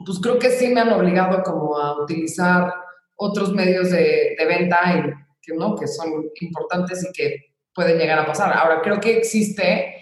pues 0.05 0.19
creo 0.23 0.39
que 0.39 0.51
sí 0.51 0.69
me 0.69 0.81
han 0.81 0.93
obligado 0.93 1.43
como 1.43 1.77
a 1.79 2.03
utilizar 2.03 2.73
otros 3.17 3.53
medios 3.53 3.91
de, 3.91 4.37
de 4.39 4.45
venta 4.47 4.79
y 4.95 5.03
que, 5.43 5.55
¿no? 5.55 5.77
que 5.77 5.87
son 5.87 6.31
importantes 6.41 7.07
y 7.09 7.13
que 7.13 7.55
pueden 7.75 7.99
llegar 7.99 8.19
a 8.19 8.27
pasar. 8.27 8.53
Ahora, 8.57 8.81
creo 8.83 9.01
que 9.01 9.19
existe 9.19 9.96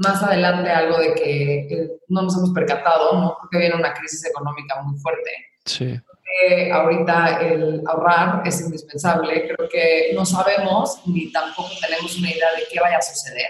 más 0.00 0.22
adelante 0.22 0.70
algo 0.70 0.98
de 0.98 1.14
que 1.14 1.88
no 2.08 2.22
nos 2.22 2.36
hemos 2.36 2.50
percatado, 2.52 3.20
¿no? 3.20 3.36
Porque 3.38 3.58
viene 3.58 3.74
una 3.74 3.92
crisis 3.92 4.24
económica 4.24 4.80
muy 4.82 4.98
fuerte. 4.98 5.30
Sí. 5.66 6.00
ahorita 6.72 7.40
el 7.42 7.82
ahorrar 7.86 8.42
es 8.46 8.60
indispensable. 8.62 9.46
Creo 9.46 9.68
que 9.68 10.12
no 10.14 10.24
sabemos 10.24 11.02
ni 11.06 11.30
tampoco 11.30 11.68
tenemos 11.80 12.16
una 12.18 12.30
idea 12.30 12.48
de 12.56 12.62
qué 12.72 12.80
vaya 12.80 12.96
a 12.96 13.02
suceder. 13.02 13.48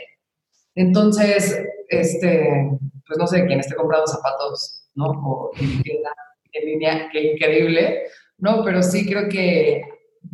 Entonces, 0.74 1.62
este, 1.88 2.68
pues 3.06 3.18
no 3.18 3.26
sé, 3.28 3.46
quien 3.46 3.60
esté 3.60 3.76
comprando 3.76 4.08
zapatos, 4.08 4.88
¿no? 4.94 5.06
O 5.06 5.50
en 5.56 5.82
tienda 5.82 6.10
en 6.52 6.64
línea, 6.66 7.08
qué 7.12 7.32
increíble, 7.32 8.02
¿no? 8.38 8.64
Pero 8.64 8.82
sí 8.82 9.08
creo 9.08 9.28
que 9.28 9.82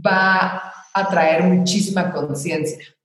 va 0.04 0.73
a 0.94 1.08
traer 1.11 1.42
muchísima 1.42 2.11
conciencia 2.11 2.96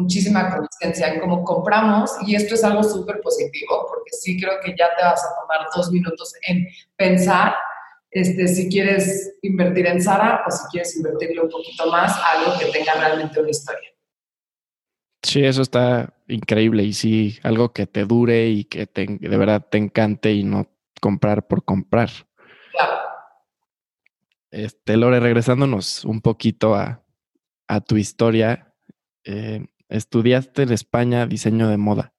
muchísima 0.00 0.56
conciencia 0.56 1.12
en 1.12 1.20
cómo 1.20 1.44
compramos 1.44 2.10
y 2.26 2.34
esto 2.34 2.54
es 2.54 2.64
algo 2.64 2.82
súper 2.82 3.20
positivo 3.20 3.86
porque 3.88 4.10
sí 4.12 4.40
creo 4.40 4.54
que 4.64 4.74
ya 4.78 4.88
te 4.96 5.04
vas 5.04 5.24
a 5.24 5.40
tomar 5.40 5.66
dos 5.74 5.90
minutos 5.90 6.34
en 6.46 6.66
pensar 6.96 7.54
este, 8.10 8.48
si 8.48 8.68
quieres 8.68 9.38
invertir 9.42 9.86
en 9.86 10.02
Sara 10.02 10.42
o 10.46 10.50
si 10.50 10.64
quieres 10.70 10.96
invertirle 10.96 11.40
un 11.42 11.50
poquito 11.50 11.90
más 11.90 12.12
a 12.16 12.32
algo 12.32 12.58
que 12.58 12.66
tenga 12.66 12.94
realmente 12.94 13.40
una 13.40 13.50
historia. 13.50 13.88
Sí, 15.22 15.44
eso 15.44 15.62
está 15.62 16.14
increíble 16.28 16.82
y 16.82 16.92
sí, 16.92 17.38
algo 17.42 17.72
que 17.72 17.86
te 17.86 18.04
dure 18.04 18.48
y 18.48 18.64
que 18.64 18.86
te, 18.86 19.06
de 19.06 19.36
verdad 19.36 19.64
te 19.70 19.78
encante 19.78 20.32
y 20.32 20.44
no 20.44 20.66
comprar 21.00 21.46
por 21.46 21.64
comprar. 21.64 22.10
Claro. 22.72 23.00
Este, 24.50 24.96
Lore, 24.96 25.20
regresándonos 25.20 26.04
un 26.04 26.20
poquito 26.20 26.74
a, 26.74 27.02
tu 27.86 27.96
historia, 27.96 28.74
eh, 29.22 29.64
estudiaste 29.90 30.62
en 30.62 30.72
España 30.72 31.26
diseño 31.26 31.68
de 31.68 31.76
moda. 31.76 32.12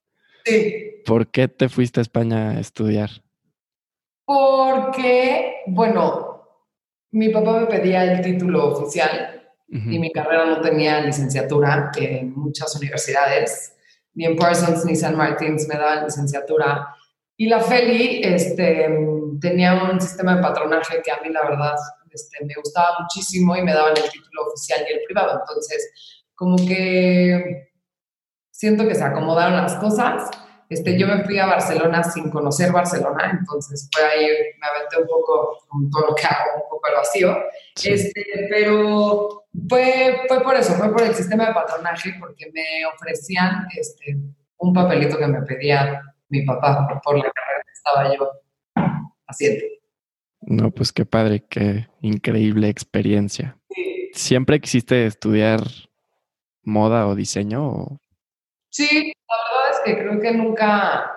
Sí. 0.46 1.02
¿Por 1.06 1.28
qué 1.28 1.48
te 1.48 1.70
fuiste 1.70 2.00
a 2.00 2.04
España 2.04 2.52
a 2.52 2.60
estudiar? 2.60 3.10
Porque, 4.26 5.56
bueno, 5.68 6.32
mi 7.12 7.30
papá 7.30 7.60
me 7.60 7.66
pedía 7.66 8.04
el 8.04 8.22
título 8.22 8.70
oficial 8.70 9.38
y 9.68 10.00
mi 10.00 10.12
carrera 10.12 10.46
no 10.46 10.60
tenía 10.60 11.00
licenciatura 11.00 11.92
en 11.96 12.34
muchas 12.34 12.76
universidades, 12.76 13.74
ni 14.14 14.26
en 14.26 14.36
Parsons 14.36 14.84
ni 14.84 14.98
San 14.98 15.16
Martins 15.16 15.66
me 15.68 15.76
daban 15.76 16.04
licenciatura. 16.04 16.94
Y 17.38 17.48
la 17.48 17.62
Feli 17.62 18.22
este, 18.22 18.90
tenía 19.40 19.82
un 19.90 20.02
sistema 20.02 20.36
de 20.36 20.42
patronaje 20.42 21.02
que 21.02 21.12
a 21.12 21.22
mí 21.22 21.30
la 21.30 21.44
verdad 21.44 21.76
este, 22.10 22.44
me 22.46 22.54
gustaba 22.56 22.98
muchísimo 23.00 23.56
y 23.56 23.62
me 23.62 23.74
daban 23.74 23.96
el 23.96 24.12
título 24.12 24.48
oficial 24.48 24.86
y 24.90 24.94
el 24.94 25.00
privado. 25.06 25.40
Entonces, 25.40 26.21
como 26.42 26.56
que 26.56 27.70
siento 28.50 28.88
que 28.88 28.96
se 28.96 29.04
acomodaron 29.04 29.58
las 29.58 29.76
cosas. 29.76 30.28
Este, 30.68 30.98
yo 30.98 31.06
me 31.06 31.24
fui 31.24 31.38
a 31.38 31.46
Barcelona 31.46 32.04
sin 32.04 32.32
conocer 32.32 32.72
Barcelona, 32.72 33.38
entonces 33.40 33.88
fue 33.94 34.04
ahí, 34.04 34.26
me 34.60 34.68
aventé 34.68 35.02
un 35.02 35.08
poco 35.08 35.60
con 35.68 35.88
todo 35.92 36.08
lo 36.08 36.16
que 36.16 36.26
hago, 36.26 36.64
un 36.64 36.68
poco 36.68 36.88
al 36.88 36.96
vacío. 36.96 37.38
Este, 37.84 38.48
pero 38.50 39.44
fue, 39.70 40.22
fue 40.28 40.42
por 40.42 40.56
eso, 40.56 40.74
fue 40.74 40.92
por 40.92 41.04
el 41.04 41.14
sistema 41.14 41.46
de 41.46 41.54
patronaje, 41.54 42.16
porque 42.20 42.50
me 42.52 42.88
ofrecían 42.88 43.68
este, 43.78 44.18
un 44.58 44.74
papelito 44.74 45.20
que 45.20 45.28
me 45.28 45.44
pedía 45.44 46.02
mi 46.30 46.44
papá 46.44 46.88
por 47.04 47.18
la 47.18 47.32
carrera 47.32 47.64
que 47.68 47.72
estaba 47.72 48.16
yo 48.16 48.32
haciendo. 49.28 49.64
No, 50.42 50.72
pues 50.72 50.92
qué 50.92 51.06
padre, 51.06 51.46
qué 51.48 51.88
increíble 52.02 52.68
experiencia. 52.68 53.60
¿Siempre 54.14 54.60
quisiste 54.60 55.06
estudiar 55.06 55.62
moda 56.64 57.08
o 57.08 57.16
diseño? 57.16 58.00
Sí, 58.70 59.14
la 59.28 59.36
verdad 59.36 59.72
es 59.72 59.80
que 59.86 60.02
creo 60.02 60.20
que 60.22 60.32
nunca, 60.32 61.12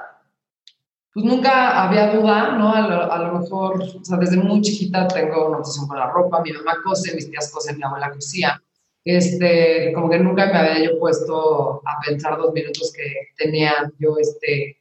pues 1.12 1.24
nunca 1.24 1.84
había 1.84 2.14
duda, 2.14 2.52
¿no? 2.52 2.72
A 2.74 3.18
lo, 3.18 3.38
mejor, 3.38 3.82
o 3.82 4.04
sea, 4.04 4.18
desde 4.18 4.36
muy 4.36 4.60
chiquita 4.60 5.06
tengo 5.08 5.48
una 5.48 5.58
obsesión 5.58 5.86
con 5.86 5.98
la 5.98 6.10
ropa, 6.10 6.42
mi 6.42 6.52
mamá 6.52 6.76
cose, 6.84 7.14
mis 7.14 7.30
tías 7.30 7.50
cosen, 7.52 7.76
mi 7.76 7.84
abuela 7.84 8.10
cosía. 8.10 8.60
Este, 9.04 9.92
como 9.94 10.08
que 10.08 10.18
nunca 10.18 10.46
me 10.46 10.58
había 10.58 10.84
yo 10.84 10.98
puesto 10.98 11.82
a 11.84 12.00
pensar 12.06 12.38
dos 12.38 12.52
minutos 12.54 12.90
que 12.96 13.34
tenía 13.36 13.92
yo 13.98 14.16
este, 14.18 14.80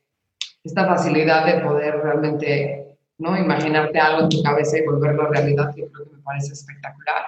esta 0.63 0.85
facilidad 0.87 1.45
de 1.45 1.61
poder 1.61 1.97
realmente 1.97 2.93
¿no? 3.17 3.37
Imaginarte 3.37 3.99
algo 3.99 4.23
en 4.23 4.29
tu 4.29 4.41
cabeza 4.43 4.77
y 4.77 4.85
volverlo 4.85 5.27
realidad, 5.27 5.73
que 5.73 5.87
creo 5.89 6.05
que 6.05 6.15
me 6.15 6.23
parece 6.23 6.53
espectacular. 6.53 7.23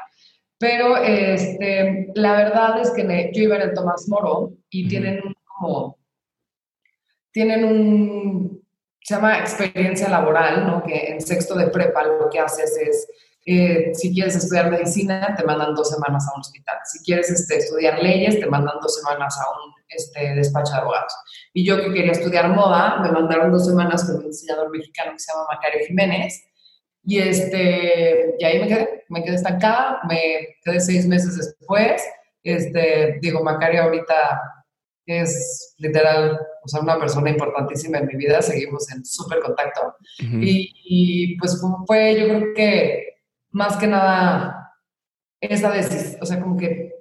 Pero 0.58 0.98
este, 0.98 2.12
la 2.16 2.34
verdad 2.34 2.82
es 2.82 2.92
que 2.92 3.32
yo 3.34 3.44
iba 3.44 3.56
en 3.58 3.62
el 3.62 3.74
Tomás 3.74 4.08
Moro 4.08 4.54
y 4.70 4.88
tienen 4.88 5.22
como, 5.44 5.98
tienen 7.32 7.66
un, 7.66 8.64
se 9.02 9.16
llama 9.16 9.40
experiencia 9.40 10.10
laboral, 10.10 10.66
¿no? 10.66 10.84
Que 10.84 11.12
en 11.12 11.22
sexto 11.22 11.56
de 11.56 11.68
prepa 11.68 12.04
lo 12.04 12.30
que 12.30 12.40
haces 12.40 12.78
es 12.78 13.08
eh, 13.48 13.94
si 13.94 14.12
quieres 14.12 14.36
estudiar 14.36 14.72
medicina, 14.72 15.36
te 15.38 15.44
mandan 15.44 15.76
dos 15.76 15.92
semanas 15.92 16.28
a 16.28 16.34
un 16.36 16.42
hospital. 16.42 16.78
Si 16.86 17.04
quieres 17.04 17.30
este, 17.30 17.58
estudiar 17.58 18.02
leyes, 18.02 18.40
te 18.40 18.48
mandan 18.48 18.76
dos 18.82 18.96
semanas 18.96 19.38
a 19.40 19.44
un 19.52 19.74
este, 19.88 20.34
despacho 20.34 20.74
de 20.74 20.80
abogados. 20.80 21.14
Y 21.54 21.64
yo 21.64 21.78
que 21.78 21.94
quería 21.94 22.12
estudiar 22.12 22.50
moda, 22.50 23.00
me 23.02 23.12
mandaron 23.12 23.52
dos 23.52 23.68
semanas 23.68 24.04
con 24.06 24.18
un 24.18 24.28
diseñador 24.32 24.72
mexicano 24.72 25.12
que 25.12 25.20
se 25.20 25.32
llama 25.32 25.46
Macario 25.52 25.86
Jiménez. 25.86 26.44
Y, 27.06 27.20
este, 27.20 28.36
y 28.40 28.44
ahí 28.44 28.60
me 28.60 28.68
quedé, 28.68 29.06
me 29.10 29.24
quedé 29.24 29.36
estancada, 29.36 30.02
me 30.08 30.58
quedé 30.64 30.80
seis 30.80 31.06
meses 31.08 31.38
después. 31.38 32.04
Este, 32.44 33.18
digo, 33.22 33.44
Macario 33.44 33.84
ahorita 33.84 34.42
es 35.06 35.76
literal, 35.78 36.40
o 36.64 36.68
sea, 36.68 36.82
una 36.82 37.00
persona 37.00 37.30
importantísima 37.30 38.00
en 38.00 38.08
mi 38.08 38.16
vida, 38.16 38.42
seguimos 38.42 38.92
en 38.92 39.06
súper 39.06 39.40
contacto. 39.40 39.96
y, 40.20 40.72
y, 40.84 41.38
pues 41.38 41.62
fue, 41.86 42.20
yo 42.20 42.28
creo 42.28 42.54
que 42.56 43.16
más 43.52 43.78
que 43.78 43.88
nada 43.88 44.74
esa 45.40 45.72
decisión, 45.72 46.22
o 46.22 46.26
sea, 46.26 46.42
como 46.42 46.58
que, 46.58 46.94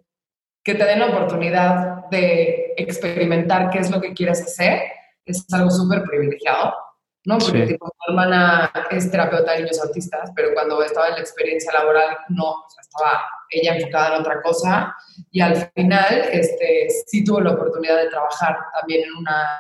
que 0.62 0.74
te 0.74 0.84
den 0.84 0.98
la 0.98 1.08
oportunidad 1.08 2.08
de 2.10 2.74
experimentar 2.76 3.70
qué 3.70 3.78
es 3.78 3.90
lo 3.90 4.00
que 4.00 4.12
quieres 4.12 4.42
hacer, 4.42 4.82
es 5.24 5.46
algo 5.52 5.70
súper 5.70 6.02
privilegiado, 6.02 6.74
¿no? 7.24 7.38
Porque 7.38 7.66
tipo, 7.66 7.86
mi 7.86 8.12
hermana 8.14 8.70
es 8.90 9.10
terapeuta 9.10 9.52
de 9.52 9.62
niños 9.62 9.80
autistas, 9.82 10.30
pero 10.34 10.52
cuando 10.54 10.82
estaba 10.82 11.08
en 11.08 11.14
la 11.14 11.20
experiencia 11.20 11.72
laboral, 11.72 12.16
no, 12.28 12.50
o 12.50 12.66
sea, 12.68 12.82
estaba 12.82 13.24
ella 13.50 13.76
enfocada 13.76 14.14
en 14.14 14.20
otra 14.20 14.42
cosa 14.42 14.94
y 15.30 15.40
al 15.40 15.56
final, 15.74 16.28
este, 16.32 16.88
sí 17.06 17.24
tuvo 17.24 17.40
la 17.40 17.52
oportunidad 17.52 17.96
de 18.02 18.08
trabajar 18.08 18.56
también 18.78 19.04
en 19.04 19.16
una, 19.16 19.58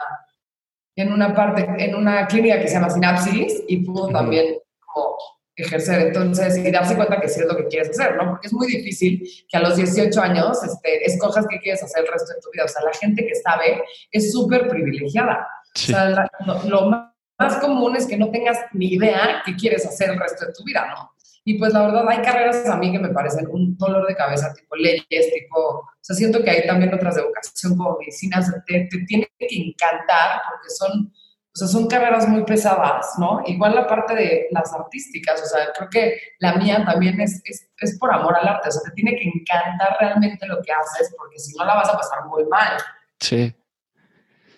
en 0.96 1.12
una 1.12 1.34
parte, 1.34 1.66
en 1.78 1.94
una 1.94 2.26
clínica 2.26 2.60
que 2.60 2.68
se 2.68 2.74
llama 2.74 2.90
Sinapsis 2.90 3.62
y 3.66 3.78
pudo 3.78 4.08
también 4.08 4.58
como 4.80 5.16
ejercer 5.56 6.08
entonces 6.08 6.58
y 6.58 6.70
darse 6.70 6.96
cuenta 6.96 7.20
que 7.20 7.28
sí 7.28 7.40
es 7.40 7.46
lo 7.46 7.56
que 7.56 7.68
quieres 7.68 7.90
hacer, 7.90 8.16
¿no? 8.16 8.30
Porque 8.30 8.48
es 8.48 8.52
muy 8.52 8.66
difícil 8.66 9.22
que 9.48 9.56
a 9.56 9.60
los 9.60 9.76
18 9.76 10.20
años 10.20 10.62
este, 10.64 11.04
escojas 11.04 11.46
qué 11.48 11.60
quieres 11.60 11.82
hacer 11.82 12.04
el 12.04 12.12
resto 12.12 12.34
de 12.34 12.40
tu 12.40 12.50
vida. 12.52 12.64
O 12.64 12.68
sea, 12.68 12.82
la 12.82 12.92
gente 12.92 13.24
que 13.24 13.34
sabe 13.36 13.82
es 14.10 14.32
súper 14.32 14.68
privilegiada. 14.68 15.46
O 15.74 15.78
sea, 15.78 16.28
lo, 16.66 16.86
más 16.86 17.13
común 17.60 17.96
es 17.96 18.06
que 18.06 18.16
no 18.16 18.30
tengas 18.30 18.58
ni 18.72 18.94
idea 18.94 19.42
qué 19.44 19.54
quieres 19.54 19.86
hacer 19.86 20.10
el 20.10 20.18
resto 20.18 20.46
de 20.46 20.52
tu 20.52 20.64
vida, 20.64 20.86
¿no? 20.88 21.10
Y 21.44 21.58
pues 21.58 21.74
la 21.74 21.82
verdad 21.82 22.08
hay 22.08 22.22
carreras 22.22 22.66
a 22.66 22.76
mí 22.76 22.90
que 22.90 22.98
me 22.98 23.10
parecen 23.10 23.46
un 23.50 23.76
dolor 23.76 24.06
de 24.06 24.16
cabeza, 24.16 24.54
tipo 24.54 24.76
leyes, 24.76 25.04
tipo, 25.10 25.58
o 25.58 25.88
sea, 26.00 26.16
siento 26.16 26.42
que 26.42 26.50
hay 26.50 26.66
también 26.66 26.94
otras 26.94 27.16
de 27.16 27.22
vocación 27.22 27.76
como 27.76 27.98
medicinas, 27.98 28.50
te, 28.66 28.88
te 28.90 28.98
tiene 29.06 29.28
que 29.38 29.46
encantar 29.50 30.40
porque 30.48 30.70
son 30.70 31.12
o 31.54 31.56
sea, 31.56 31.68
son 31.68 31.86
carreras 31.86 32.28
muy 32.28 32.42
pesadas, 32.42 33.14
¿no? 33.16 33.40
Igual 33.46 33.76
la 33.76 33.86
parte 33.86 34.12
de 34.16 34.48
las 34.50 34.72
artísticas, 34.72 35.40
o 35.40 35.46
sea, 35.46 35.72
creo 35.72 35.88
que 35.88 36.18
la 36.40 36.56
mía 36.56 36.84
también 36.84 37.20
es, 37.20 37.40
es, 37.44 37.70
es, 37.78 37.96
por 37.96 38.12
amor 38.12 38.36
al 38.36 38.48
arte, 38.48 38.70
o 38.70 38.72
sea, 38.72 38.82
te 38.82 38.90
tiene 38.90 39.12
que 39.12 39.22
encantar 39.22 39.96
realmente 40.00 40.48
lo 40.48 40.60
que 40.62 40.72
haces, 40.72 41.14
porque 41.16 41.38
si 41.38 41.56
no 41.56 41.64
la 41.64 41.76
vas 41.76 41.88
a 41.88 41.96
pasar 41.96 42.24
muy 42.26 42.44
mal. 42.46 42.76
Sí, 43.20 43.54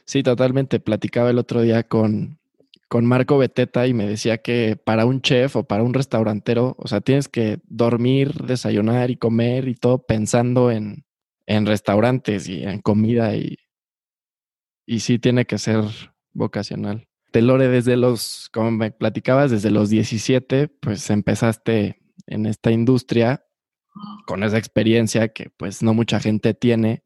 sí, 0.06 0.22
totalmente. 0.22 0.80
Platicaba 0.80 1.28
el 1.28 1.38
otro 1.38 1.60
día 1.60 1.82
con, 1.82 2.35
con 2.88 3.04
Marco 3.04 3.38
Beteta 3.38 3.86
y 3.86 3.94
me 3.94 4.06
decía 4.06 4.38
que 4.38 4.76
para 4.76 5.06
un 5.06 5.20
chef 5.20 5.56
o 5.56 5.64
para 5.64 5.82
un 5.82 5.94
restaurantero, 5.94 6.76
o 6.78 6.88
sea, 6.88 7.00
tienes 7.00 7.28
que 7.28 7.58
dormir, 7.64 8.32
desayunar 8.44 9.10
y 9.10 9.16
comer 9.16 9.68
y 9.68 9.74
todo 9.74 10.04
pensando 10.06 10.70
en, 10.70 11.04
en 11.46 11.66
restaurantes 11.66 12.48
y 12.48 12.62
en 12.62 12.80
comida 12.80 13.36
y, 13.36 13.56
y 14.86 15.00
sí 15.00 15.18
tiene 15.18 15.46
que 15.46 15.58
ser 15.58 15.84
vocacional. 16.32 17.08
Telore, 17.32 17.68
desde 17.68 17.96
los, 17.96 18.48
como 18.52 18.70
me 18.70 18.92
platicabas, 18.92 19.50
desde 19.50 19.70
los 19.70 19.90
17, 19.90 20.68
pues 20.68 21.10
empezaste 21.10 22.00
en 22.26 22.46
esta 22.46 22.70
industria 22.70 23.42
con 24.26 24.42
esa 24.42 24.58
experiencia 24.58 25.28
que 25.28 25.50
pues 25.56 25.82
no 25.82 25.94
mucha 25.94 26.20
gente 26.20 26.54
tiene. 26.54 27.02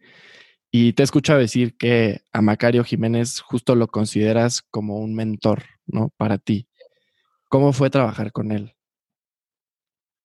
Y 0.73 0.93
te 0.93 1.03
escucho 1.03 1.37
decir 1.37 1.77
que 1.77 2.23
a 2.33 2.43
Macario 2.43 2.85
Jiménez 2.85 3.41
justo 3.41 3.75
lo 3.75 3.89
consideras 3.89 4.63
como 4.63 4.99
un 4.99 5.15
mentor, 5.15 5.65
¿no? 5.87 6.11
Para 6.17 6.39
ti. 6.39 6.69
¿Cómo 7.49 7.73
fue 7.73 7.91
trabajar 7.91 8.31
con 8.31 8.53
él? 8.53 8.77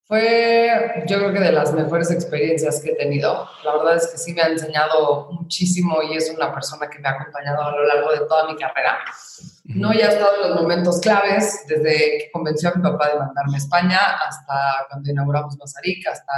Fue, 0.08 1.04
yo 1.08 1.18
creo 1.18 1.34
que 1.34 1.40
de 1.40 1.52
las 1.52 1.74
mejores 1.74 2.12
experiencias 2.12 2.80
que 2.80 2.92
he 2.92 2.96
tenido. 2.96 3.50
La 3.64 3.76
verdad 3.76 3.96
es 3.96 4.06
que 4.06 4.20
sí 4.20 4.34
me 4.36 4.44
ha 4.44 4.48
enseñado 4.50 5.32
muchísimo 5.32 6.04
y 6.04 6.16
es 6.16 6.30
una 6.30 6.54
persona 6.54 6.88
que 6.88 7.00
me 7.00 7.10
ha 7.10 7.14
acompañado 7.14 7.64
a 7.64 7.72
lo 7.72 7.84
largo 7.84 8.12
de 8.12 8.20
toda 8.28 8.46
mi 8.46 8.56
carrera. 8.56 9.00
No, 9.64 9.94
ya 9.94 10.06
ha 10.06 10.10
estado 10.10 10.44
en 10.44 10.52
los 10.52 10.62
momentos 10.62 11.02
claves, 11.02 11.66
desde 11.68 12.20
que 12.20 12.30
convenció 12.32 12.70
a 12.70 12.76
mi 12.76 12.84
papá 12.84 13.10
de 13.10 13.18
mandarme 13.18 13.56
a 13.56 13.58
España 13.58 14.00
hasta 14.28 14.86
cuando 14.92 15.10
inauguramos 15.10 15.58
Mazarik, 15.58 16.08
hasta, 16.08 16.34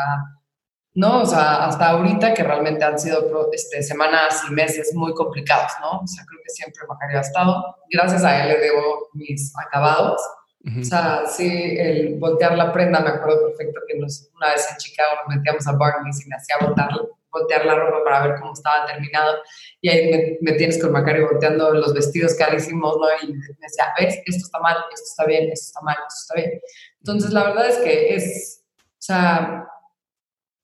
¿no? 0.98 1.22
O 1.22 1.25
sea, 1.25 1.66
hasta 1.66 1.89
ahorita 1.89 2.34
que 2.34 2.44
realmente 2.44 2.84
han 2.84 3.00
sido 3.00 3.50
este, 3.54 3.82
semanas 3.84 4.44
y 4.50 4.54
meses 4.54 4.94
muy 4.94 5.13
complicados, 5.13 5.72
¿no? 5.80 6.00
O 6.00 6.08
sea, 6.08 6.25
creo 6.25 6.42
que 6.44 6.50
siempre 6.50 6.82
Macario 6.88 7.20
ha 7.20 7.22
estado. 7.22 7.75
Gracias 7.89 8.24
a 8.24 8.44
él 8.44 8.50
le 8.50 8.60
debo 8.60 9.10
mis 9.13 9.54
acabados 9.58 10.22
o 10.66 10.84
sea, 10.84 11.25
sí, 11.25 11.75
el 11.77 12.16
voltear 12.16 12.58
la 12.58 12.74
prenda, 12.74 13.00
me 13.00 13.10
acuerdo 13.10 13.48
perfecto 13.48 13.80
que 13.88 13.98
nos, 13.98 14.30
una 14.36 14.51
vez 14.51 14.68
en 14.70 14.77
Chicago 14.77 15.12
nos 15.25 15.38
metíamos 15.38 15.66
a 15.66 15.72
Barney's 15.74 16.25
y 16.25 16.30
me 16.30 16.36
hacía 16.36 16.58
voltear, 16.60 16.89
voltear 17.32 17.66
la 17.66 17.75
ropa 17.75 18.04
para 18.04 18.27
ver 18.27 18.39
cómo 18.39 18.51
estaba 18.51 18.86
terminado. 18.86 19.38
Y 19.80 19.89
ahí 19.89 20.38
me, 20.42 20.51
tienes 20.54 20.82
con 20.82 20.92
Macario 20.92 21.30
volteando 21.32 21.74
los 21.74 21.94
vestidos 21.94 22.36
que 22.36 22.56
hicimos, 22.56 22.98
¿no? 22.98 23.08
Y 23.24 23.34
me 23.34 23.46
decía, 23.62 23.94
ves, 23.98 24.20
esto 24.25 24.46
está 24.46 24.60
mal, 24.60 24.75
esto 24.94 25.06
está 25.10 25.25
bien, 25.25 25.50
esto 25.51 25.68
está 25.68 25.82
mal, 25.82 25.96
esto 25.96 26.34
está 26.34 26.36
bien. 26.36 26.62
Entonces, 27.00 27.32
la 27.32 27.44
verdad 27.44 27.68
es 27.70 27.77
que 27.77 28.16
es, 28.16 28.63
o 28.75 29.01
sea, 29.01 29.68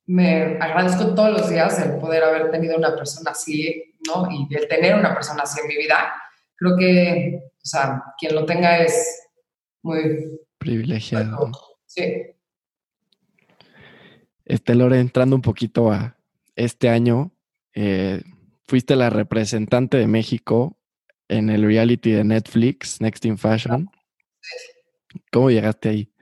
me 0.06 0.58
agradezco 0.60 1.16
todos 1.16 1.32
los 1.32 1.50
días 1.50 1.80
el 1.80 2.00
poder 2.00 2.24
haber 2.24 2.52
tenido 2.52 2.78
una 2.78 2.96
persona 2.96 3.32
así, 3.32 3.96
¿no? 4.08 4.30
Y 4.32 4.54
el 4.54 4.68
tener 4.68 4.96
una 4.96 5.14
persona 5.14 5.44
así 5.44 5.60
en 5.62 5.68
mi 5.68 5.78
vida. 5.78 6.14
Creo 6.56 6.78
que, 6.78 7.42
o 7.46 7.66
sea, 7.66 8.04
quien 8.18 8.36
lo 8.36 8.46
tenga 8.46 8.80
es 8.80 9.28
muy 9.82 10.40
privilegiado. 10.58 11.52
Sí. 11.86 12.24
Este, 14.46 14.76
Lore, 14.76 15.00
entrando 15.00 15.36
un 15.36 15.42
poquito 15.42 15.92
a 15.92 16.18
este 16.56 16.90
año, 16.90 17.32
eh, 17.74 18.22
fuiste 18.68 18.96
la 18.96 19.10
representante 19.10 19.98
de 19.98 20.08
México 20.08 20.78
en 21.28 21.50
el 21.50 21.64
reality 21.64 22.12
de 22.12 22.24
Netflix, 22.24 23.00
Next 23.02 23.26
in 23.26 23.38
Fashion. 23.38 23.90
¿Cómo 25.32 25.50
llegaste 25.50 25.90
ahí? 25.90 26.13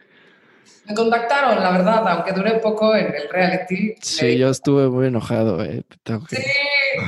Me 0.85 0.95
contactaron, 0.95 1.61
la 1.61 1.71
verdad, 1.71 2.07
aunque 2.07 2.33
duré 2.33 2.59
poco 2.59 2.95
en 2.95 3.13
el 3.13 3.29
reality. 3.29 3.95
Sí, 4.01 4.37
yo 4.37 4.49
estuve 4.49 4.89
muy 4.89 5.07
enojado. 5.07 5.63
Eh, 5.63 5.83
sí, 6.29 6.43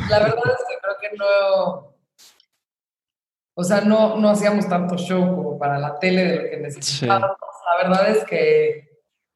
la 0.09 0.19
verdad 0.19 0.43
es 0.45 0.65
que 0.67 0.77
creo 0.81 0.95
que 1.01 1.17
no. 1.17 1.93
O 3.55 3.63
sea, 3.63 3.81
no, 3.81 4.17
no 4.17 4.29
hacíamos 4.29 4.67
tanto 4.67 4.97
show 4.97 5.35
como 5.35 5.57
para 5.59 5.77
la 5.77 5.97
tele 5.99 6.25
de 6.25 6.35
lo 6.35 6.49
que 6.49 6.57
necesitábamos. 6.57 7.37
La 7.65 7.89
verdad 7.89 8.09
es 8.09 8.23
que 8.25 8.93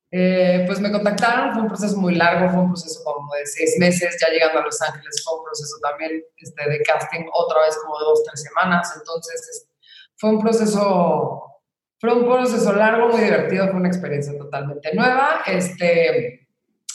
eh, 0.10 0.64
pues 0.66 0.80
me 0.80 0.90
contactaron, 0.90 1.52
fue 1.52 1.64
un 1.64 1.68
proceso 1.68 1.98
muy 1.98 2.16
largo, 2.16 2.50
fue 2.50 2.62
un 2.62 2.70
proceso 2.70 3.04
como 3.04 3.34
de 3.34 3.46
seis 3.46 3.76
meses, 3.78 4.18
ya 4.22 4.30
llegando 4.30 4.60
a 4.60 4.64
Los 4.64 4.82
Ángeles 4.82 5.22
fue 5.24 5.38
un 5.38 5.44
proceso 5.44 5.76
también 5.82 6.24
este, 6.38 6.70
de 6.70 6.82
casting 6.82 7.26
otra 7.34 7.64
vez 7.64 7.78
como 7.84 8.00
de 8.00 8.06
dos, 8.06 8.24
tres 8.24 8.42
semanas, 8.42 8.94
entonces 8.96 9.68
fue 10.16 10.30
un 10.30 10.40
proceso, 10.40 11.57
fue 12.00 12.14
un 12.14 12.26
proceso 12.26 12.74
largo, 12.74 13.10
muy 13.10 13.22
divertido, 13.22 13.68
fue 13.68 13.78
una 13.78 13.88
experiencia 13.88 14.38
totalmente 14.38 14.94
nueva, 14.94 15.42
este, 15.46 16.48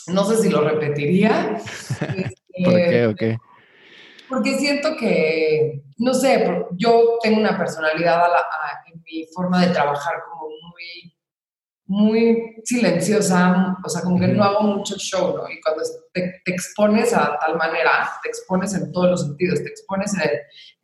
no 0.09 0.25
sé 0.25 0.37
si 0.37 0.49
lo 0.49 0.63
repetiría. 0.63 1.59
¿Por 2.65 2.75
qué 2.75 3.07
o 3.07 3.15
qué? 3.15 3.39
Porque 4.29 4.59
siento 4.59 4.97
que, 4.97 5.83
no 5.99 6.15
sé, 6.15 6.65
yo 6.77 7.19
tengo 7.23 7.39
una 7.39 7.59
personalidad 7.59 8.23
en 8.93 9.03
mi 9.03 9.27
forma 9.35 9.67
de 9.67 9.73
trabajar 9.73 10.15
como 10.31 10.49
muy 10.49 11.15
muy 11.93 12.57
silenciosa, 12.65 13.77
o 13.85 13.89
sea, 13.89 14.01
como 14.01 14.19
que 14.19 14.29
no 14.29 14.43
hago 14.43 14.63
mucho 14.63 14.97
show, 14.97 15.37
¿no? 15.37 15.47
Y 15.51 15.61
cuando 15.61 15.83
te, 16.15 16.41
expones 16.47 17.13
a 17.13 17.39
tal 17.39 17.59
manera, 17.59 18.09
te 18.23 18.31
expones 18.31 18.73
en 18.73 18.91
todos 18.93 19.11
los 19.11 19.21
sentidos, 19.21 19.63
te 19.63 19.69
expones 19.69 20.15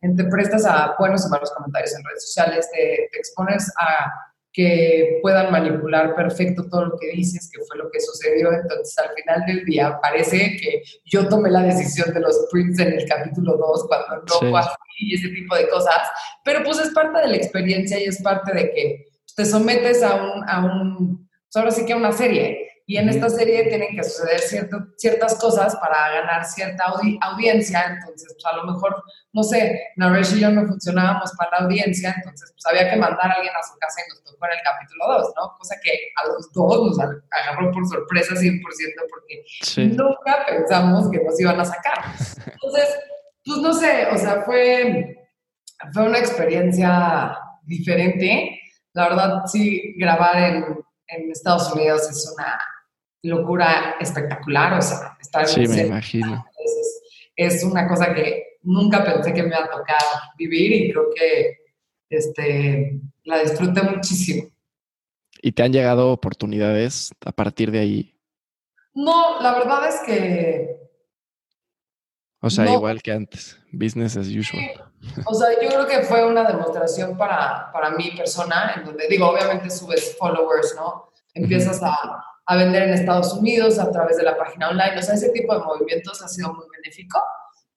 en, 0.01 0.15
te 0.15 0.23
prestas 0.25 0.67
a 0.67 0.95
buenos 0.99 1.25
y 1.25 1.29
malos 1.29 1.51
comentarios 1.51 1.95
en 1.95 2.05
redes 2.05 2.25
sociales, 2.27 2.69
te, 2.71 3.05
expones 3.17 3.73
a 3.79 4.05
que 4.53 5.17
puedan 5.23 5.51
manipular 5.51 6.15
perfecto 6.15 6.67
todo 6.69 6.85
lo 6.85 6.97
que 6.99 7.07
dices, 7.07 7.49
que 7.51 7.63
fue 7.65 7.77
lo 7.79 7.89
que 7.89 7.99
sucedió. 8.01 8.51
Entonces, 8.51 8.95
al 8.99 9.09
final 9.15 9.43
del 9.47 9.65
día, 9.65 9.99
parece 9.99 10.57
que 10.61 10.83
yo 11.05 11.27
tomé 11.27 11.49
la 11.49 11.63
decisión 11.63 12.13
de 12.13 12.19
los 12.19 12.47
prints 12.51 12.79
en 12.79 12.93
el 12.93 13.07
capítulo 13.07 13.57
2 13.57 13.87
cuando 13.87 14.25
no 14.27 14.49
fue 14.51 14.59
así 14.59 14.75
y 14.99 15.15
ese 15.15 15.29
tipo 15.29 15.55
de 15.55 15.67
cosas. 15.69 16.07
Pero 16.43 16.63
pues 16.63 16.77
es 16.79 16.91
parte 16.91 17.19
de 17.21 17.27
la 17.29 17.35
experiencia 17.35 17.99
y 17.99 18.05
es 18.05 18.21
parte 18.21 18.53
de 18.53 18.71
que 18.71 19.08
te 19.39 19.45
sometes 19.45 20.03
a 20.03 20.15
un, 20.15 20.49
a 20.49 20.65
un 20.65 21.29
pues 21.45 21.55
ahora 21.55 21.71
sí 21.71 21.85
que 21.85 21.93
a 21.93 21.95
una 21.95 22.11
serie. 22.11 22.65
Y 22.85 22.97
en 22.97 23.07
esta 23.07 23.29
serie 23.29 23.69
tienen 23.69 23.95
que 23.95 24.03
suceder 24.03 24.39
cierto, 24.39 24.77
ciertas 24.97 25.35
cosas 25.39 25.77
para 25.77 26.09
ganar 26.09 26.43
cierta 26.43 26.83
audiencia. 27.21 27.85
Entonces, 27.87 28.33
pues 28.33 28.45
a 28.45 28.57
lo 28.57 28.65
mejor, 28.65 29.01
no 29.31 29.43
sé, 29.43 29.79
Naresh 29.95 30.35
y 30.35 30.41
yo 30.41 30.51
no 30.51 30.67
funcionábamos 30.67 31.31
para 31.37 31.51
la 31.51 31.65
audiencia, 31.67 32.13
entonces 32.17 32.51
pues 32.51 32.65
había 32.65 32.91
que 32.91 32.97
mandar 32.97 33.31
a 33.31 33.35
alguien 33.35 33.53
a 33.55 33.63
su 33.63 33.77
casa 33.77 34.01
y 34.05 34.09
nos 34.09 34.23
tocó 34.23 34.45
en 34.47 34.57
el 34.57 34.63
capítulo 34.63 35.05
2, 35.07 35.33
¿no? 35.37 35.55
Cosa 35.57 35.75
que 35.81 35.91
a 36.15 36.27
los 36.27 36.51
dos 36.51 36.87
nos 36.87 36.99
agarró 36.99 37.71
por 37.71 37.87
sorpresa 37.87 38.33
100% 38.33 38.59
porque 39.09 39.85
nunca 39.95 40.45
pensamos 40.49 41.09
que 41.11 41.23
nos 41.23 41.39
iban 41.39 41.59
a 41.61 41.65
sacar. 41.65 42.03
Entonces, 42.45 42.99
pues 43.45 43.59
no 43.59 43.73
sé, 43.73 44.07
o 44.11 44.17
sea, 44.17 44.41
fue, 44.41 45.15
fue 45.93 46.03
una 46.03 46.17
experiencia 46.17 47.37
diferente 47.63 48.59
la 48.93 49.09
verdad, 49.09 49.45
sí, 49.45 49.93
grabar 49.97 50.37
en, 50.37 51.31
Estados 51.31 51.73
Unidos 51.73 52.07
es 52.09 52.31
una 52.35 52.59
locura 53.23 53.95
espectacular, 53.99 54.73
o 54.73 54.81
sea, 54.81 55.17
estar 55.19 55.47
Sí, 55.47 55.67
me 55.67 55.87
imagino. 55.87 56.45
Es, 57.35 57.63
una 57.63 57.87
cosa 57.87 58.13
que 58.13 58.57
nunca 58.61 59.03
pensé 59.03 59.33
que 59.33 59.41
me 59.41 59.49
iba 59.49 59.63
a 59.63 59.71
tocar 59.71 59.97
vivir 60.37 60.71
y 60.71 60.91
creo 60.91 61.09
que 61.15 61.57
este, 62.09 63.01
la 63.23 63.39
disfruté 63.39 63.81
muchísimo. 63.81 64.49
¿Y 65.41 65.51
te 65.53 65.63
han 65.63 65.73
llegado 65.73 66.11
oportunidades 66.11 67.11
a 67.25 67.31
partir 67.31 67.71
de 67.71 67.79
ahí? 67.79 68.19
No, 68.93 69.41
la 69.41 69.53
verdad 69.53 69.87
es 69.87 70.01
que... 70.05 70.75
O 72.41 72.49
sea, 72.49 72.71
igual 72.71 73.01
que 73.01 73.11
antes, 73.11 73.59
business 73.71 74.15
as 74.15 74.27
usual. 74.27 74.88
O 75.25 75.33
sea, 75.33 75.49
yo 75.61 75.69
creo 75.69 75.87
que 75.87 76.01
fue 76.01 76.25
una 76.25 76.43
demostración 76.43 77.17
para, 77.17 77.71
para 77.71 77.91
mi 77.91 78.11
persona, 78.11 78.73
en 78.75 78.85
donde 78.85 79.07
digo, 79.07 79.29
obviamente 79.29 79.69
subes 79.69 80.15
followers, 80.17 80.75
¿no? 80.75 81.11
Empiezas 81.33 81.81
a, 81.83 81.95
a, 82.45 82.55
vender 82.55 82.83
en 82.83 82.93
Estados 82.93 83.33
Unidos 83.33 83.79
a 83.79 83.91
través 83.91 84.17
de 84.17 84.23
la 84.23 84.37
página 84.37 84.69
online, 84.69 84.97
o 84.97 85.01
sea, 85.01 85.15
ese 85.15 85.29
tipo 85.29 85.53
de 85.53 85.63
movimientos 85.63 86.21
ha 86.21 86.27
sido 86.27 86.53
muy 86.53 86.65
benéfico, 86.75 87.21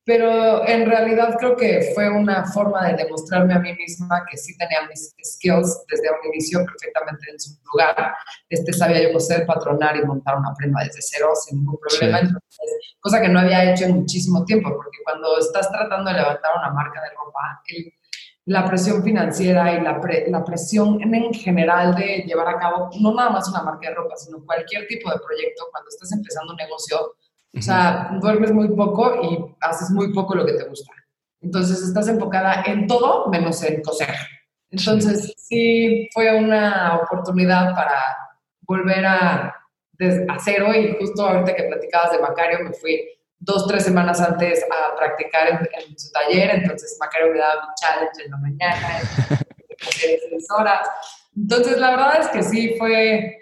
pero 0.05 0.67
en 0.67 0.87
realidad 0.87 1.37
creo 1.39 1.57
que 1.57 1.93
fue 1.95 2.09
una 2.09 2.45
forma 2.45 2.89
de 2.89 3.05
demostrarme 3.05 3.55
a 3.55 3.61
mí 3.61 3.73
misma 3.75 4.25
que 4.29 4.37
sí 4.37 4.57
tenía 4.59 4.87
mis 4.89 5.15
skills 5.23 5.85
desde 5.89 6.11
un 6.11 6.33
inicio 6.33 6.65
perfectamente 6.65 7.31
en 7.31 7.39
su 7.39 7.53
lugar. 7.73 8.15
Este, 8.49 8.73
sabía 8.73 9.03
yo 9.03 9.13
coser, 9.13 9.47
patronar 9.47 9.97
y 9.97 10.05
montar 10.05 10.37
una 10.37 10.53
prenda 10.55 10.83
desde 10.85 11.01
cero 11.03 11.31
sin 11.35 11.59
ningún 11.59 11.79
problema. 11.79 12.21
cosa 13.01 13.21
que 13.21 13.29
no 13.29 13.41
había 13.41 13.73
hecho 13.73 13.85
en 13.85 13.97
muchísimo 14.01 14.45
tiempo, 14.45 14.71
porque 14.75 14.99
cuando 15.05 15.39
estás 15.39 15.71
tratando 15.71 16.11
de 16.11 16.17
levantar 16.17 16.53
una 16.59 16.71
marca 16.71 17.01
de 17.01 17.11
ropa, 17.11 17.63
la 18.47 18.65
presión 18.65 19.05
financiera 19.05 19.73
y 19.73 19.81
la, 19.83 20.01
la 20.27 20.45
presión 20.45 21.01
en 21.01 21.33
general 21.33 21.95
de 21.95 22.25
llevar 22.27 22.49
a 22.49 22.59
cabo 22.59 22.91
no 23.01 23.15
nada 23.15 23.31
más 23.31 23.49
una 23.49 23.63
marca 23.63 23.89
de 23.89 23.95
ropa, 23.95 24.17
sino 24.17 24.45
cualquier 24.45 24.87
tipo 24.89 25.11
de 25.11 25.19
proyecto, 25.25 25.69
cuando 25.71 25.89
estás 25.89 26.11
empezando 26.11 26.53
un 26.53 26.57
negocio, 26.57 27.15
o 27.55 27.61
sea, 27.61 28.17
duermes 28.21 28.53
muy 28.53 28.69
poco 28.69 29.23
y 29.23 29.55
haces 29.61 29.91
muy 29.91 30.13
poco 30.13 30.35
lo 30.35 30.47
que 30.47 30.55
te 30.55 30.65
gusta. 30.65 30.93
Entonces 31.41 31.83
estás 31.83 32.09
enfocada 32.09 32.63
en 32.67 32.87
todo 32.87 33.29
menos 33.29 33.63
en 33.63 33.83
coser. 33.83 34.15
Entonces 34.71 35.35
sí 35.37 36.09
fue 36.15 36.35
una 36.35 37.01
oportunidad 37.03 37.75
para 37.75 38.01
volver 38.63 39.05
a, 39.05 39.49
a 39.49 40.39
cero 40.43 40.75
y 40.75 40.97
justo 40.99 41.27
ahorita 41.27 41.55
que 41.55 41.65
platicabas 41.65 42.13
de 42.13 42.21
Macario 42.21 42.61
me 42.61 42.73
fui 42.73 43.07
dos, 43.39 43.67
tres 43.67 43.85
semanas 43.85 44.21
antes 44.21 44.65
a 44.65 44.97
practicar 44.97 45.49
en, 45.49 45.99
su 45.99 46.11
taller, 46.13 46.51
entonces 46.55 46.97
Macario 47.01 47.33
me 47.33 47.39
daba 47.39 47.67
mi 47.67 47.75
challenge 47.75 48.25
en 48.25 48.31
la 48.31 48.37
mañana, 48.39 49.01
seis 49.91 50.21
horas. 50.57 50.89
Entonces 51.37 51.77
la 51.79 51.91
verdad 51.91 52.21
es 52.21 52.29
que 52.29 52.43
sí 52.43 52.77
fue 52.79 53.42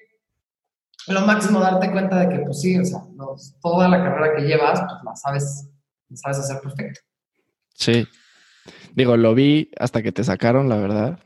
lo 1.12 1.22
máximo 1.22 1.60
darte 1.60 1.90
cuenta 1.90 2.20
de 2.20 2.28
que, 2.28 2.44
pues 2.44 2.60
sí, 2.60 2.78
o 2.78 2.84
sea, 2.84 3.00
toda 3.62 3.88
la 3.88 4.02
carrera 4.02 4.36
que 4.36 4.42
llevas, 4.42 4.80
pues 4.80 5.00
la 5.04 5.16
sabes, 5.16 5.68
la 6.08 6.16
sabes 6.16 6.38
hacer 6.38 6.60
perfecto. 6.60 7.00
Sí. 7.74 8.06
Digo, 8.94 9.16
lo 9.16 9.34
vi 9.34 9.70
hasta 9.78 10.02
que 10.02 10.12
te 10.12 10.24
sacaron, 10.24 10.68
la 10.68 10.76
verdad. 10.76 11.18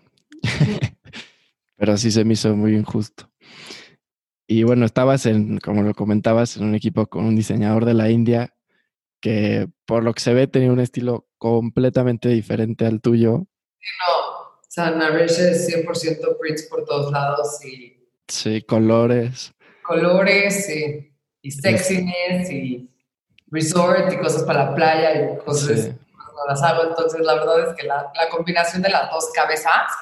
Pero 1.76 1.96
sí 1.96 2.10
se 2.10 2.24
me 2.24 2.34
hizo 2.34 2.54
muy 2.54 2.74
injusto. 2.74 3.30
Y 4.46 4.62
bueno, 4.62 4.84
estabas 4.84 5.26
en, 5.26 5.58
como 5.58 5.82
lo 5.82 5.94
comentabas, 5.94 6.56
en 6.56 6.64
un 6.64 6.74
equipo 6.74 7.06
con 7.06 7.24
un 7.24 7.34
diseñador 7.34 7.84
de 7.84 7.94
la 7.94 8.10
India 8.10 8.54
que 9.20 9.68
por 9.86 10.04
lo 10.04 10.12
que 10.12 10.20
se 10.20 10.34
ve 10.34 10.46
tenía 10.46 10.70
un 10.70 10.80
estilo 10.80 11.26
completamente 11.38 12.28
diferente 12.28 12.84
al 12.84 13.00
tuyo. 13.00 13.46
Sí, 13.80 13.88
no. 14.06 14.34
O 14.60 14.66
sea, 14.68 14.90
Naresh 14.90 15.38
es 15.38 15.68
100% 15.68 16.38
prints 16.38 16.64
por 16.64 16.84
todos 16.84 17.10
lados 17.10 17.64
y... 17.64 18.06
Sí, 18.28 18.62
colores 18.62 19.53
colores 19.84 20.68
y, 20.68 21.12
y 21.42 21.50
sexiness 21.50 22.50
y 22.50 22.90
resort 23.50 24.12
y 24.12 24.16
cosas 24.16 24.42
para 24.42 24.64
la 24.64 24.74
playa 24.74 25.14
y 25.14 25.44
cosas 25.44 25.88
no 25.88 26.46
las 26.48 26.62
hago. 26.62 26.88
Entonces, 26.88 27.20
la 27.20 27.34
verdad 27.34 27.70
es 27.70 27.76
que 27.76 27.86
la, 27.86 28.10
la 28.14 28.28
combinación 28.28 28.82
de 28.82 28.90
las 28.90 29.10
dos 29.10 29.30
cabezas 29.32 29.92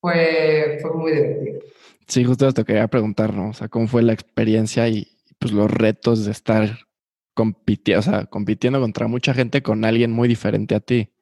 fue, 0.00 0.78
fue 0.82 0.92
muy 0.94 1.12
divertido. 1.12 1.60
Sí, 2.06 2.24
justo 2.24 2.52
te 2.52 2.64
quería 2.64 2.88
preguntar, 2.88 3.32
¿no? 3.32 3.50
O 3.50 3.52
sea, 3.52 3.68
¿cómo 3.68 3.86
fue 3.86 4.02
la 4.02 4.12
experiencia 4.12 4.88
y 4.88 5.16
pues 5.38 5.52
los 5.52 5.70
retos 5.70 6.24
de 6.24 6.32
estar 6.32 6.78
compitiendo, 7.34 8.00
o 8.00 8.02
sea, 8.02 8.26
compitiendo 8.26 8.80
contra 8.80 9.06
mucha 9.06 9.32
gente 9.32 9.62
con 9.62 9.84
alguien 9.84 10.10
muy 10.10 10.28
diferente 10.28 10.74
a 10.74 10.80
ti? 10.80 11.12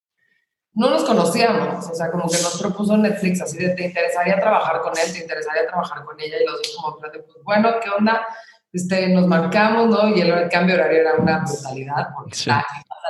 No 0.79 0.91
nos 0.91 1.03
conocíamos, 1.03 1.91
o 1.91 1.95
sea, 1.95 2.09
como 2.09 2.29
que 2.29 2.41
nos 2.41 2.63
propuso 2.63 2.97
Netflix 2.97 3.43
así 3.43 3.59
de, 3.59 3.71
¿te 3.71 3.87
interesaría 3.87 4.39
trabajar 4.39 4.81
con 4.81 4.93
él? 4.97 5.13
¿Te 5.13 5.19
interesaría 5.19 5.67
trabajar 5.67 6.05
con 6.05 6.19
ella? 6.21 6.37
Y 6.41 6.47
los 6.47 6.55
dos 6.55 6.77
como, 6.77 6.99
pues 6.99 7.13
bueno, 7.43 7.81
¿qué 7.83 7.91
onda? 7.91 8.25
Este, 8.73 9.09
nos 9.09 9.27
marcamos, 9.27 9.89
¿no? 9.89 10.09
Y 10.15 10.21
el, 10.21 10.49
cambio 10.49 10.77
horario 10.77 11.01
era 11.01 11.15
una 11.17 11.45
brutalidad, 11.45 12.11
porque 12.15 12.37
sí. 12.37 12.49
está 12.49 12.65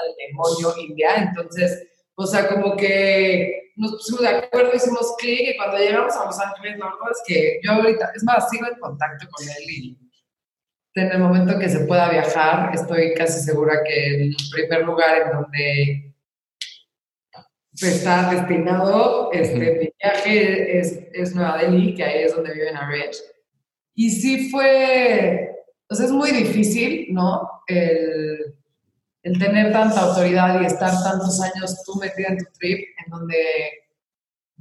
el 0.07 0.29
demonio 0.29 0.75
India, 0.79 1.17
entonces, 1.17 1.87
o 2.15 2.27
sea, 2.27 2.49
como 2.49 2.75
que 2.75 3.73
nos 3.77 3.93
pusimos 3.93 4.23
de 4.23 4.29
acuerdo, 4.29 4.75
hicimos 4.75 5.15
clic 5.19 5.51
y 5.51 5.57
cuando 5.59 5.77
llegamos 5.77 6.17
a 6.17 6.25
Los 6.25 6.41
Ángeles, 6.41 6.79
la 6.79 6.87
verdad 6.87 7.11
es 7.13 7.23
que 7.27 7.61
yo 7.63 7.73
ahorita, 7.73 8.13
es 8.17 8.25
más, 8.25 8.49
sigo 8.49 8.67
en 8.67 8.79
contacto 8.79 9.29
con 9.31 9.47
él 9.47 9.71
y 9.71 9.99
en 10.95 11.13
el 11.13 11.19
momento 11.19 11.59
que 11.59 11.69
se 11.69 11.81
pueda 11.81 12.09
viajar, 12.09 12.75
estoy 12.75 13.13
casi 13.13 13.41
segura 13.41 13.85
que 13.87 14.23
el 14.23 14.37
primer 14.53 14.85
lugar 14.85 15.21
en 15.21 15.33
donde 15.33 16.08
está 17.83 18.31
destinado, 18.31 19.31
este, 19.33 19.59
mi 19.59 19.93
viaje 20.03 20.79
es, 20.79 20.99
es, 21.13 21.35
Nueva 21.35 21.59
Delhi, 21.59 21.95
que 21.95 22.05
ahí 22.05 22.25
es 22.25 22.35
donde 22.35 22.53
vive 22.53 22.73
Naresh. 22.73 23.19
Y 23.95 24.11
sí 24.11 24.51
fue, 24.51 25.57
pues 25.87 26.01
es 26.01 26.11
muy 26.11 26.31
difícil, 26.31 27.09
¿no? 27.13 27.63
El, 27.67 28.55
el 29.23 29.39
tener 29.39 29.73
tanta 29.73 30.01
autoridad 30.01 30.61
y 30.61 30.67
estar 30.67 30.91
tantos 31.03 31.41
años 31.41 31.83
tú 31.85 31.97
metida 31.97 32.29
en 32.29 32.39
tu 32.39 32.45
trip, 32.59 32.89
en 33.05 33.11
donde 33.11 33.37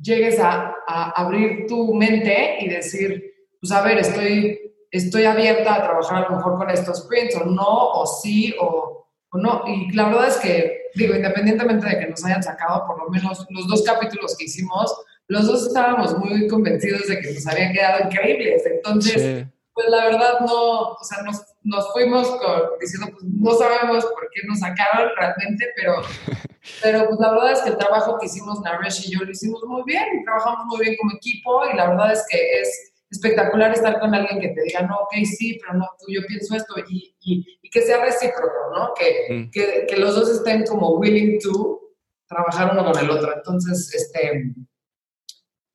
llegues 0.02 0.40
a, 0.40 0.76
a, 0.88 1.12
abrir 1.12 1.66
tu 1.68 1.94
mente 1.94 2.58
y 2.60 2.70
decir, 2.70 3.34
pues 3.60 3.72
a 3.72 3.82
ver, 3.82 3.98
estoy, 4.00 4.74
estoy 4.92 5.26
abierta 5.26 5.76
a 5.76 5.84
trabajar 5.84 6.26
a 6.26 6.30
lo 6.30 6.38
mejor 6.38 6.58
con 6.58 6.70
estos 6.70 7.08
prints 7.08 7.36
o 7.36 7.46
no, 7.46 7.66
o 7.66 8.06
sí, 8.06 8.54
o, 8.60 8.66
o 8.66 9.07
no. 9.34 9.64
Y 9.68 9.92
la 9.94 10.10
verdad 10.10 10.28
es 10.28 10.38
que, 10.38 10.90
digo, 10.96 11.16
independientemente 11.16 11.88
de 11.88 12.00
que 12.00 12.08
nos 12.08 12.24
hayan 12.26 12.44
sacado 12.44 12.86
por 12.88 13.04
lo 13.04 13.10
menos 13.10 13.46
los 13.50 13.68
dos 13.68 13.84
capítulos 13.84 14.36
que 14.38 14.46
hicimos, 14.46 14.94
los 15.28 15.46
dos 15.46 15.68
estábamos 15.68 16.18
muy 16.18 16.48
convencidos 16.48 17.08
de 17.08 17.20
que 17.20 17.34
nos 17.34 17.48
habían 17.48 17.74
quedado 17.74 18.06
increíbles. 18.06 18.64
Entonces, 18.66 19.46
pues 19.74 19.90
la 19.90 20.06
verdad 20.06 20.40
no, 20.40 20.94
o 20.94 21.04
sea, 21.04 21.22
nos, 21.24 21.44
nos 21.64 21.92
fuimos 21.94 22.28
con, 22.28 22.62
diciendo, 22.80 23.12
pues 23.12 23.24
no 23.26 23.54
sabemos 23.54 24.06
por 24.06 24.28
qué 24.34 24.42
nos 24.48 24.60
sacaron 24.60 25.12
realmente, 25.16 25.68
pero, 25.76 26.02
pero 26.82 27.08
pues 27.08 27.20
la 27.20 27.32
verdad 27.32 27.52
es 27.52 27.62
que 27.62 27.70
el 27.70 27.78
trabajo 27.78 28.18
que 28.18 28.26
hicimos 28.26 28.62
Naresh 28.62 29.08
y 29.08 29.14
yo 29.14 29.24
lo 29.24 29.30
hicimos 29.30 29.62
muy 29.66 29.84
bien, 29.86 30.04
y 30.20 30.24
trabajamos 30.24 30.66
muy 30.66 30.80
bien 30.80 30.96
como 31.00 31.12
equipo 31.16 31.62
y 31.72 31.78
la 31.78 31.90
verdad 31.90 32.14
es 32.14 32.26
que 32.28 32.62
es 32.62 32.94
espectacular 33.10 33.72
estar 33.72 34.00
con 34.00 34.14
alguien 34.14 34.40
que 34.40 34.50
te 34.50 34.64
diga, 34.64 34.82
no, 34.82 34.96
ok, 34.98 35.14
sí, 35.24 35.60
pero 35.62 35.80
no, 35.80 35.88
tú, 36.00 36.12
yo 36.12 36.22
pienso 36.28 36.56
esto 36.56 36.76
y, 36.90 37.16
y, 37.22 37.60
y 37.62 37.70
que 37.70 37.82
sea 37.82 38.04
recíproco, 38.04 38.72
¿no? 38.76 38.94
Que, 38.94 39.34
mm. 39.34 39.52
que, 39.52 39.86
que, 39.88 39.98
los 39.98 40.16
dos 40.16 40.30
estén 40.30 40.66
como 40.66 40.98
willing 40.98 41.40
to 41.40 41.82
trabajar 42.28 42.72
uno 42.74 42.92
con 42.92 43.04
el 43.04 43.10
otro. 43.10 43.34
Entonces, 43.36 43.94
este, 43.94 44.54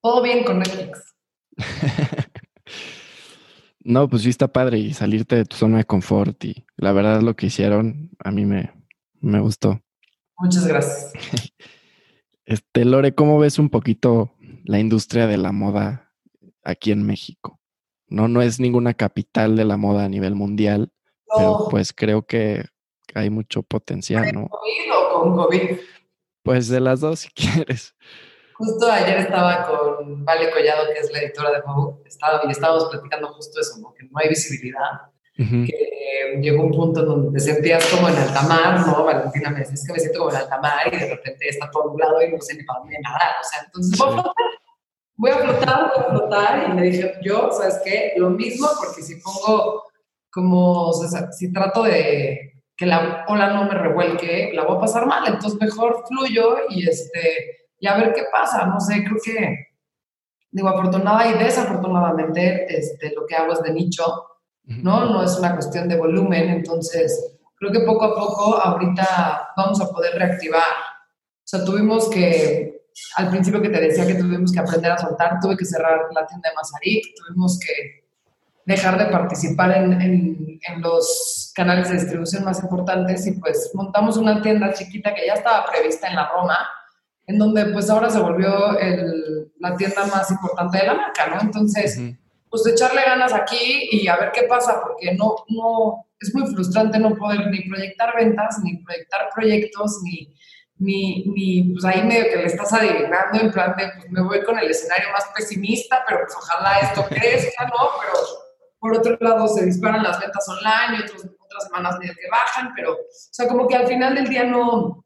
todo 0.03 0.23
bien 0.23 0.45
con 0.45 0.59
Netflix. 0.59 1.15
no, 3.81 4.09
pues 4.09 4.23
sí 4.23 4.29
está 4.29 4.49
padre 4.49 4.79
y 4.79 4.93
salirte 4.93 5.37
de 5.37 5.45
tu 5.45 5.57
zona 5.57 5.79
de 5.79 5.85
confort 5.85 6.45
y 6.45 6.67
la 6.77 6.93
verdad 6.93 7.21
lo 7.23 7.35
que 7.35 7.47
hicieron 7.47 8.11
a 8.19 8.31
mí 8.31 8.45
me, 8.45 8.73
me 9.21 9.41
gustó. 9.41 9.81
Muchas 10.39 10.67
gracias. 10.67 11.13
Este, 12.45 12.85
Lore, 12.85 13.15
¿cómo 13.15 13.39
ves 13.39 13.61
un 13.61 13.71
poquito 13.71 14.35
la 14.65 14.81
industria 14.81 15.29
de 15.29 15.39
la 15.39 15.53
moda 15.53 16.12
aquí 16.63 16.93
en 16.93 17.05
México? 17.05 17.61
No, 18.09 18.29
no 18.29 18.43
es 18.43 18.61
ninguna 18.61 18.95
capital 18.95 19.57
de 19.57 19.65
la 19.65 19.77
moda 19.77 20.05
a 20.05 20.09
nivel 20.09 20.35
mundial, 20.35 20.93
pero 21.35 21.67
pues 21.71 21.93
creo 21.93 22.23
que 22.23 22.65
hay 23.15 23.31
mucho 23.31 23.63
potencial, 23.63 24.33
¿no? 24.33 24.49
¿Con 24.49 24.61
COVID 24.61 24.95
o 24.95 25.21
con 25.21 25.37
COVID? 25.37 25.79
Pues 26.43 26.69
de 26.69 26.81
las 26.81 27.01
dos, 27.01 27.21
si 27.21 27.31
quieres. 27.31 27.95
Justo 28.55 28.91
ayer 28.91 29.19
estaba 29.19 29.67
con 29.67 30.25
Vale 30.25 30.51
Collado, 30.51 30.87
que 30.93 31.01
es 31.01 31.11
la 31.11 31.21
editora 31.21 31.51
de 31.53 31.63
Vogue, 31.63 32.03
estaba, 32.07 32.43
y 32.47 32.51
estábamos 32.51 32.85
platicando 32.91 33.29
justo 33.29 33.61
eso, 33.61 33.79
¿no? 33.81 33.93
que 33.95 34.05
no 34.05 34.11
hay 34.15 34.29
visibilidad, 34.29 35.11
que 35.35 36.39
llegó 36.41 36.63
un 36.63 36.71
punto 36.71 37.03
donde 37.03 37.33
te 37.33 37.41
sentías 37.41 37.85
como 37.87 38.09
en 38.09 38.17
alta 38.17 38.43
mar, 38.43 38.87
¿no? 38.87 39.05
Valentina 39.05 39.51
me 39.51 39.61
decía, 39.61 39.75
es 39.75 39.87
que 39.87 39.93
me 39.93 39.99
siento 39.99 40.21
como 40.21 40.31
en 40.31 40.37
alta 40.37 40.61
mar 40.61 40.87
y 40.93 40.97
de 40.97 41.09
repente 41.09 41.49
está 41.49 41.71
todo 41.71 41.89
nublado 41.89 42.23
y 42.23 42.31
no 42.31 42.41
sé 42.41 42.55
ni 42.57 42.63
para 42.63 42.81
dónde 42.81 42.99
nadar, 43.03 43.35
o 43.41 43.45
sea, 43.45 43.61
entonces 43.65 43.97
flotar, 43.99 44.33
voy 45.17 45.31
a 45.31 45.39
flotar, 45.39 45.93
voy 45.95 46.05
a 46.05 46.11
flotar, 46.11 46.69
y 46.69 46.73
me 46.75 46.83
dije, 46.83 47.15
yo, 47.23 47.51
¿sabes 47.53 47.81
qué? 47.85 48.15
Lo 48.17 48.31
mismo, 48.31 48.69
porque 48.79 49.03
si 49.03 49.17
pongo 49.17 49.85
como, 50.31 50.89
o 50.89 50.93
sea, 50.93 51.31
si 51.33 51.53
trato 51.53 51.83
de 51.83 52.53
que 52.77 52.87
la 52.87 53.25
ola 53.29 53.53
no 53.53 53.65
me 53.65 53.75
revuelque, 53.75 54.51
la 54.55 54.65
voy 54.65 54.77
a 54.77 54.81
pasar 54.81 55.07
mal, 55.07 55.27
entonces 55.27 55.61
mejor 55.61 56.05
fluyo 56.09 56.57
y 56.71 56.89
este 56.89 57.63
y 57.83 57.89
a 57.89 57.97
ver 57.97 58.13
qué 58.15 58.25
pasa. 58.31 58.65
No 58.67 58.81
sé, 58.81 59.05
creo 59.05 59.19
que, 59.23 59.67
digo, 60.53 60.69
afortunada 60.69 61.27
y 61.27 61.35
desafortunadamente, 61.35 62.67
este, 62.75 63.13
lo 63.15 63.27
que 63.27 63.35
hago 63.35 63.53
es 63.53 63.63
de 63.63 63.73
nicho, 63.73 64.05
¿no? 64.65 65.07
No 65.07 65.23
es 65.23 65.37
una 65.37 65.55
cuestión 65.55 65.89
de 65.89 65.99
volumen, 65.99 66.49
entonces 66.49 67.39
creo 67.57 67.73
que 67.73 67.81
poco 67.81 68.05
a 68.05 68.15
poco 68.15 68.57
ahorita 68.57 69.51
vamos 69.57 69.81
a 69.81 69.89
poder 69.89 70.15
reactivar. 70.15 70.63
O 70.63 71.45
sea, 71.45 71.65
tuvimos 71.65 72.09
que, 72.09 72.72
al 73.17 73.31
principio 73.31 73.61
que 73.61 73.69
te 73.69 73.81
decía 73.81 74.07
que 74.07 74.15
tuvimos 74.15 74.53
que 74.53 74.61
aprender 74.61 74.93
a 74.93 74.99
soltar, 74.99 75.39
tuve 75.41 75.57
que 75.57 75.65
cerrar 75.65 76.01
la 76.15 76.27
tienda 76.27 76.51
de 76.51 76.55
Mazarik, 76.55 77.05
tuvimos 77.17 77.59
que 77.59 78.03
dejar 78.65 78.99
de 78.99 79.07
participar 79.07 79.77
en, 79.77 80.01
en, 80.01 80.61
en, 80.69 80.83
los 80.83 81.53
canales 81.55 81.89
de 81.89 81.97
distribución 81.97 82.45
más 82.45 82.63
importantes 82.63 83.27
y 83.27 83.33
pues 83.33 83.73
montamos 83.75 84.17
una 84.17 84.41
tienda 84.41 84.73
chiquita 84.73 85.13
que 85.15 85.27
ya 85.27 85.35
estaba 85.35 85.67
prevista 85.71 86.09
en 86.09 86.17
la 86.17 86.29
Roma, 86.29 86.59
en 87.27 87.39
donde 87.39 87.67
pues 87.67 87.91
ahora 87.91 88.09
se 88.09 88.21
volvió 88.21 88.79
el, 88.79 89.53
la 89.59 89.77
tienda 89.77 90.07
más 90.07 90.31
importante 90.31 90.79
de 90.79 90.87
la 90.87 90.95
marca, 90.95 91.27
¿no? 91.27 91.41
Entonces, 91.41 92.01
pues 92.49 92.67
echarle 92.67 93.03
ganas 93.03 93.33
aquí 93.33 93.89
y 93.91 94.07
a 94.09 94.17
ver 94.17 94.31
qué 94.33 94.43
pasa, 94.43 94.81
porque 94.83 95.15
no, 95.15 95.37
no, 95.49 96.07
es 96.21 96.35
muy 96.35 96.47
frustrante 96.53 96.99
no 96.99 97.17
poder 97.17 97.49
ni 97.49 97.69
proyectar 97.69 98.15
ventas, 98.15 98.61
ni 98.63 98.77
proyectar 98.79 99.29
proyectos, 99.35 100.01
ni, 100.05 100.33
ni, 100.83 101.25
ni 101.27 101.73
pues 101.73 101.85
ahí 101.85 102.03
medio 102.03 102.25
que 102.25 102.37
le 102.37 102.47
estás 102.47 102.73
adivinando 102.73 103.41
en 103.41 103.53
plan 103.53 103.75
de, 103.77 103.89
pues 103.97 104.11
me 104.11 104.23
voy 104.23 104.43
con 104.43 104.59
el 104.59 104.71
escenario 104.71 105.11
más 105.13 105.25
pesimista, 105.35 106.05
pero 106.07 106.21
pues 106.23 106.35
ojalá 106.37 106.81
esto 106.81 107.05
crezca, 107.09 107.67
¿no? 107.67 107.91
Pero 108.01 108.13
por 108.79 108.97
otro 108.97 109.17
lado 109.21 109.47
se 109.47 109.65
disparan 109.65 110.03
las 110.03 110.19
ventas 110.21 110.47
online 110.49 110.99
y 110.99 111.03
otros, 111.03 111.25
otras 111.39 111.65
semanas 111.65 111.99
medio 112.01 112.15
que 112.15 112.29
bajan, 112.31 112.73
pero, 112.75 112.95
o 112.95 113.07
sea, 113.11 113.47
como 113.47 113.69
que 113.69 113.77
al 113.77 113.87
final 113.87 114.15
del 114.15 114.29
día 114.29 114.45
no, 114.45 115.05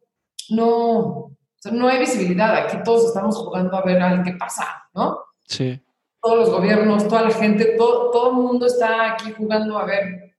no, 0.48 1.36
no 1.70 1.88
hay 1.88 1.98
visibilidad. 1.98 2.56
Aquí 2.56 2.78
todos 2.82 3.08
estamos 3.08 3.36
jugando 3.36 3.76
a 3.76 3.82
ver 3.82 4.02
a 4.02 4.22
qué 4.22 4.32
pasa, 4.32 4.66
¿no? 4.94 5.18
Sí. 5.44 5.78
Todos 6.22 6.38
los 6.38 6.50
gobiernos, 6.50 7.06
toda 7.06 7.22
la 7.22 7.30
gente, 7.30 7.76
todo, 7.76 8.10
todo 8.10 8.30
el 8.30 8.36
mundo 8.36 8.66
está 8.66 9.12
aquí 9.12 9.32
jugando 9.36 9.78
a 9.78 9.84
ver 9.84 10.36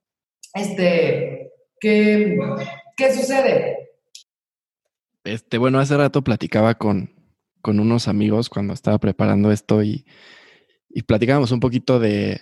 este, 0.54 1.52
qué, 1.80 2.38
qué 2.96 3.14
sucede. 3.14 3.77
Este, 5.28 5.58
bueno, 5.58 5.80
hace 5.80 5.98
rato 5.98 6.24
platicaba 6.24 6.76
con, 6.76 7.12
con 7.62 7.80
unos 7.82 8.08
amigos 8.08 8.50
cuando 8.50 8.74
estaba 8.74 8.98
preparando 8.98 9.52
esto 9.52 9.84
y, 9.84 10.06
y 10.90 11.04
platicábamos 11.04 11.52
un 11.52 11.60
poquito 11.60 12.00
de, 12.00 12.40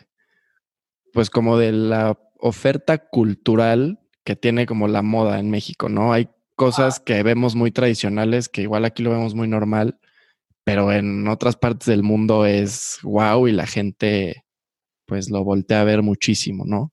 pues 1.12 1.32
como 1.32 1.58
de 1.58 1.72
la 1.72 2.20
oferta 2.38 3.00
cultural 3.00 4.00
que 4.24 4.36
tiene 4.36 4.68
como 4.68 4.88
la 4.88 5.02
moda 5.02 5.40
en 5.40 5.50
México, 5.50 5.90
¿no? 5.90 6.14
Hay 6.14 6.30
cosas 6.56 7.00
que 7.00 7.24
vemos 7.24 7.56
muy 7.56 7.72
tradicionales, 7.72 8.50
que 8.50 8.62
igual 8.62 8.86
aquí 8.86 9.02
lo 9.02 9.12
vemos 9.12 9.34
muy 9.34 9.48
normal, 9.48 10.00
pero 10.64 10.92
en 10.92 11.28
otras 11.28 11.56
partes 11.56 11.88
del 11.88 12.04
mundo 12.04 12.46
es 12.46 13.00
wow 13.02 13.48
y 13.48 13.52
la 13.52 13.66
gente 13.66 14.46
pues 15.08 15.32
lo 15.32 15.44
voltea 15.44 15.82
a 15.82 15.86
ver 15.86 16.04
muchísimo, 16.04 16.66
¿no? 16.66 16.92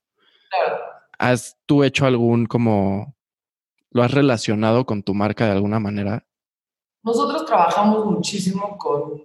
¿Has 1.19 1.57
tú 1.67 1.83
hecho 1.83 2.07
algún 2.07 2.45
como, 2.47 3.12
lo 3.93 4.03
has 4.03 4.11
relacionado 4.11 4.85
con 4.85 5.03
tu 5.03 5.13
marca 5.13 5.45
de 5.45 5.51
alguna 5.51 5.79
manera? 5.79 6.25
Nosotros 7.03 7.45
trabajamos 7.45 8.05
muchísimo 8.05 8.77
con 8.77 9.23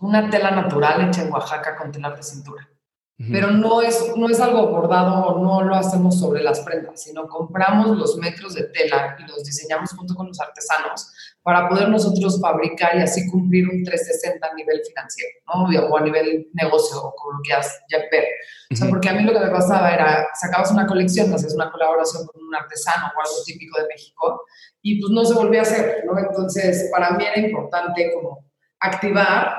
una 0.00 0.28
tela 0.30 0.50
natural 0.50 1.08
hecha 1.08 1.22
en 1.22 1.32
Oaxaca 1.32 1.76
con 1.76 1.92
telar 1.92 2.16
de 2.16 2.22
cintura 2.22 2.68
pero 3.16 3.50
no 3.50 3.80
es, 3.80 4.12
no 4.16 4.28
es 4.28 4.40
algo 4.40 4.66
bordado, 4.66 5.38
no 5.38 5.62
lo 5.62 5.74
hacemos 5.76 6.18
sobre 6.18 6.42
las 6.42 6.60
prendas, 6.60 7.00
sino 7.02 7.28
compramos 7.28 7.96
los 7.96 8.16
metros 8.16 8.54
de 8.54 8.64
tela 8.64 9.16
y 9.18 9.28
los 9.28 9.44
diseñamos 9.44 9.90
junto 9.90 10.14
con 10.14 10.26
los 10.26 10.40
artesanos 10.40 11.12
para 11.44 11.68
poder 11.68 11.88
nosotros 11.90 12.40
fabricar 12.40 12.96
y 12.96 13.02
así 13.02 13.30
cumplir 13.30 13.68
un 13.68 13.84
360 13.84 14.44
a 14.44 14.54
nivel 14.54 14.80
financiero, 14.84 15.30
¿no? 15.46 15.88
O 15.90 15.98
a 15.98 16.00
nivel 16.00 16.48
negocio, 16.54 16.96
o 17.00 17.14
como 17.14 17.34
lo 17.34 17.42
quieras 17.42 17.80
ya 17.90 17.98
ver. 18.10 18.24
O 18.72 18.74
sea, 18.74 18.88
porque 18.88 19.10
a 19.10 19.12
mí 19.12 19.22
lo 19.22 19.32
que 19.32 19.40
me 19.40 19.50
pasaba 19.50 19.92
era, 19.92 20.26
sacabas 20.40 20.72
una 20.72 20.86
colección, 20.86 21.32
hacías 21.32 21.54
una 21.54 21.70
colaboración 21.70 22.26
con 22.26 22.42
un 22.42 22.54
artesano 22.54 23.12
o 23.14 23.20
algo 23.20 23.44
típico 23.44 23.78
de 23.80 23.88
México, 23.88 24.42
y 24.82 25.00
pues 25.00 25.12
no 25.12 25.24
se 25.24 25.34
volvía 25.34 25.60
a 25.60 25.62
hacer, 25.62 26.04
¿no? 26.06 26.18
Entonces, 26.18 26.88
para 26.90 27.10
mí 27.10 27.24
era 27.24 27.38
importante 27.38 28.10
como 28.14 28.44
activar 28.80 29.54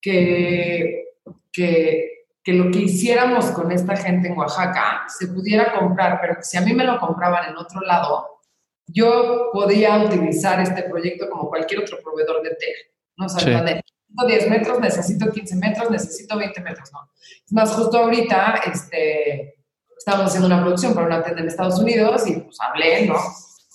que, 0.00 1.04
que 1.52 2.12
que 2.44 2.52
lo 2.52 2.70
que 2.70 2.80
hiciéramos 2.80 3.46
con 3.52 3.70
esta 3.70 3.96
gente 3.96 4.28
en 4.28 4.36
Oaxaca 4.36 5.04
se 5.06 5.28
pudiera 5.28 5.72
comprar, 5.78 6.18
pero 6.20 6.36
que 6.36 6.42
si 6.42 6.56
a 6.56 6.62
mí 6.62 6.74
me 6.74 6.84
lo 6.84 6.98
compraban 6.98 7.50
en 7.50 7.56
otro 7.56 7.80
lado, 7.82 8.40
yo 8.86 9.50
podía 9.52 10.04
utilizar 10.04 10.60
este 10.60 10.82
proyecto 10.84 11.28
como 11.30 11.48
cualquier 11.48 11.80
otro 11.80 11.98
proveedor 12.02 12.42
de 12.42 12.50
tela. 12.50 12.78
¿no? 13.16 13.26
O 13.26 13.28
sea, 13.28 13.62
necesito 13.62 14.26
10 14.26 14.50
metros, 14.50 14.80
necesito 14.80 15.30
15 15.30 15.56
metros, 15.56 15.90
necesito 15.90 16.36
20 16.36 16.60
metros, 16.60 16.92
¿no? 16.92 17.10
Es 17.46 17.52
más, 17.52 17.72
justo 17.72 17.98
ahorita 17.98 18.60
este, 18.72 19.54
estábamos 19.96 20.28
haciendo 20.28 20.48
una 20.48 20.60
producción 20.62 20.94
para 20.94 21.06
una 21.06 21.22
tienda 21.22 21.42
en 21.42 21.48
Estados 21.48 21.78
Unidos 21.78 22.26
y 22.26 22.40
pues 22.40 22.56
hablé, 22.60 23.06
¿no? 23.06 23.16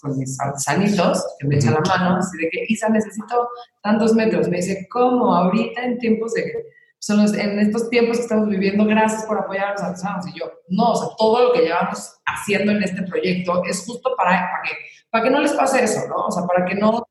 Con 0.01 0.17
mis 0.17 0.39
artesanitos, 0.39 1.25
que 1.39 1.47
me 1.47 1.55
echan 1.55 1.73
la 1.73 1.81
mano, 1.81 2.17
así 2.17 2.37
de 2.37 2.49
que, 2.49 2.65
Isa, 2.67 2.89
necesito 2.89 3.49
tantos 3.81 4.13
metros. 4.13 4.47
Me 4.47 4.57
dice, 4.57 4.87
¿cómo? 4.91 5.33
Ahorita 5.33 5.83
en 5.83 5.97
tiempos 5.97 6.33
de 6.33 6.53
son 6.99 7.19
en 7.39 7.59
estos 7.59 7.89
tiempos 7.89 8.17
que 8.17 8.23
estamos 8.23 8.49
viviendo, 8.49 8.85
gracias 8.85 9.25
por 9.25 9.37
apoyar 9.37 9.69
a 9.69 9.71
los 9.73 9.81
artesanos. 9.81 10.27
Y 10.27 10.39
yo, 10.39 10.51
no, 10.69 10.91
o 10.91 10.95
sea, 10.95 11.09
todo 11.17 11.43
lo 11.43 11.53
que 11.53 11.61
llevamos 11.61 12.15
haciendo 12.25 12.71
en 12.71 12.83
este 12.83 13.03
proyecto 13.03 13.63
es 13.65 13.85
justo 13.85 14.15
para, 14.17 14.31
para, 14.31 14.61
que, 14.63 14.71
para 15.09 15.23
que 15.23 15.29
no 15.29 15.39
les 15.39 15.53
pase 15.53 15.83
eso, 15.83 16.07
¿no? 16.07 16.25
O 16.25 16.31
sea, 16.31 16.43
para 16.45 16.65
que 16.65 16.75
no 16.75 16.91
pase 16.91 17.07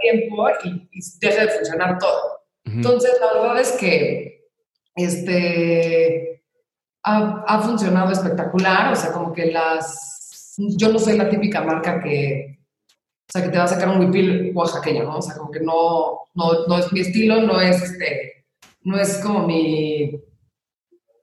tiempo 0.00 0.48
y, 0.64 0.68
y, 0.92 1.00
deje 1.20 1.40
de 1.46 1.48
funcionar 1.48 1.98
todo. 1.98 2.40
Entonces, 2.64 3.12
la 3.20 3.40
verdad 3.40 3.60
es 3.60 3.72
que, 3.72 4.48
este, 4.94 6.44
ha, 7.02 7.44
ha, 7.46 7.62
funcionado 7.62 8.12
espectacular, 8.12 8.92
o 8.92 8.96
sea, 8.96 9.12
como 9.12 9.32
que 9.32 9.46
las... 9.46 10.54
Yo 10.56 10.92
no 10.92 10.98
soy 10.98 11.16
la 11.16 11.28
típica 11.28 11.62
marca 11.62 12.00
que, 12.00 12.60
o 13.30 13.32
sea, 13.32 13.42
que 13.42 13.48
te 13.48 13.58
va 13.58 13.64
a 13.64 13.68
sacar 13.68 13.88
un 13.88 14.00
huipil 14.00 14.52
oaxaqueño, 14.54 15.04
¿no? 15.04 15.18
O 15.18 15.22
sea, 15.22 15.36
como 15.36 15.50
que 15.50 15.60
no, 15.60 16.20
no, 16.34 16.66
no 16.66 16.78
es 16.78 16.92
mi 16.92 17.00
estilo, 17.00 17.40
no 17.40 17.60
es 17.60 17.80
este, 17.82 18.39
no 18.82 18.98
es 18.98 19.18
como 19.18 19.46
mi, 19.46 20.20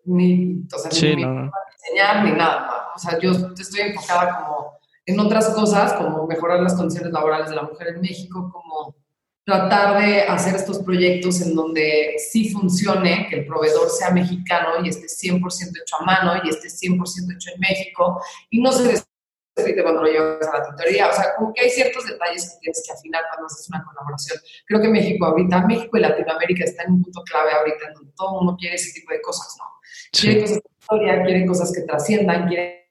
ni, 0.06 0.64
o 0.74 0.78
sea, 0.78 0.92
sí, 0.92 1.16
ni, 1.16 1.24
no, 1.24 1.34
no. 1.34 1.52
enseñar 1.74 2.24
ni 2.26 2.32
nada. 2.32 2.92
O 2.96 3.00
sea, 3.00 3.20
yo 3.20 3.32
estoy 3.32 3.82
enfocada 3.82 4.42
como 4.42 4.78
en 5.06 5.20
otras 5.20 5.50
cosas, 5.50 5.94
como 5.94 6.28
mejorar 6.28 6.62
las 6.62 6.76
condiciones 6.76 7.12
laborales 7.12 7.50
de 7.50 7.56
la 7.56 7.64
mujer 7.64 7.90
en 7.90 8.02
México, 8.02 8.52
como 8.52 8.96
tratar 9.46 10.02
de 10.02 10.24
hacer 10.24 10.56
estos 10.56 10.80
proyectos 10.80 11.40
en 11.40 11.56
donde 11.56 12.16
sí 12.18 12.50
funcione, 12.50 13.28
que 13.30 13.38
el 13.38 13.46
proveedor 13.46 13.90
sea 13.90 14.12
mexicano 14.12 14.84
y 14.84 14.90
esté 14.90 15.08
100% 15.08 15.42
hecho 15.82 15.96
a 16.02 16.04
mano 16.04 16.42
y 16.44 16.50
esté 16.50 16.68
100% 16.68 17.34
hecho 17.34 17.52
en 17.54 17.60
México 17.62 18.22
y 18.50 18.62
no 18.62 18.74
se 18.74 19.02
cuando 19.82 20.04
lo 20.04 20.08
llevas 20.08 20.48
a 20.48 20.60
la 20.60 20.70
tutoría. 20.70 21.10
O 21.10 21.14
sea, 21.14 21.36
como 21.36 21.54
que 21.54 21.62
hay 21.62 21.70
ciertos 21.70 22.06
detalles 22.06 22.52
que 22.52 22.60
tienes 22.60 22.84
que 22.86 22.94
afinar 22.94 23.24
cuando 23.30 23.48
haces 23.48 23.68
una 23.70 23.84
colaboración. 23.84 24.40
Creo 24.66 24.82
que 24.82 24.90
México 24.90 25.26
ahorita, 25.26 25.66
México 25.66 25.98
y 25.98 26.02
Latinoamérica 26.02 26.64
están 26.64 26.88
en 26.88 26.94
un 26.94 27.04
punto 27.04 27.24
clave 27.24 27.52
ahorita 27.52 27.88
en 27.88 27.94
donde 27.94 28.12
todo 28.16 28.30
el 28.30 28.46
mundo 28.46 28.58
quiere 28.60 28.76
ese 28.76 28.94
tipo 28.94 29.12
de 29.12 29.22
cosas, 29.22 29.56
¿no? 29.58 29.66
Sí. 30.12 30.28
Quiere 30.28 30.42
cosas 30.42 30.58
de 30.58 30.70
historia, 30.80 31.24
quiere 31.24 31.46
cosas 31.46 31.74
que 31.74 31.82
trasciendan, 31.82 32.48
quiere 32.48 32.88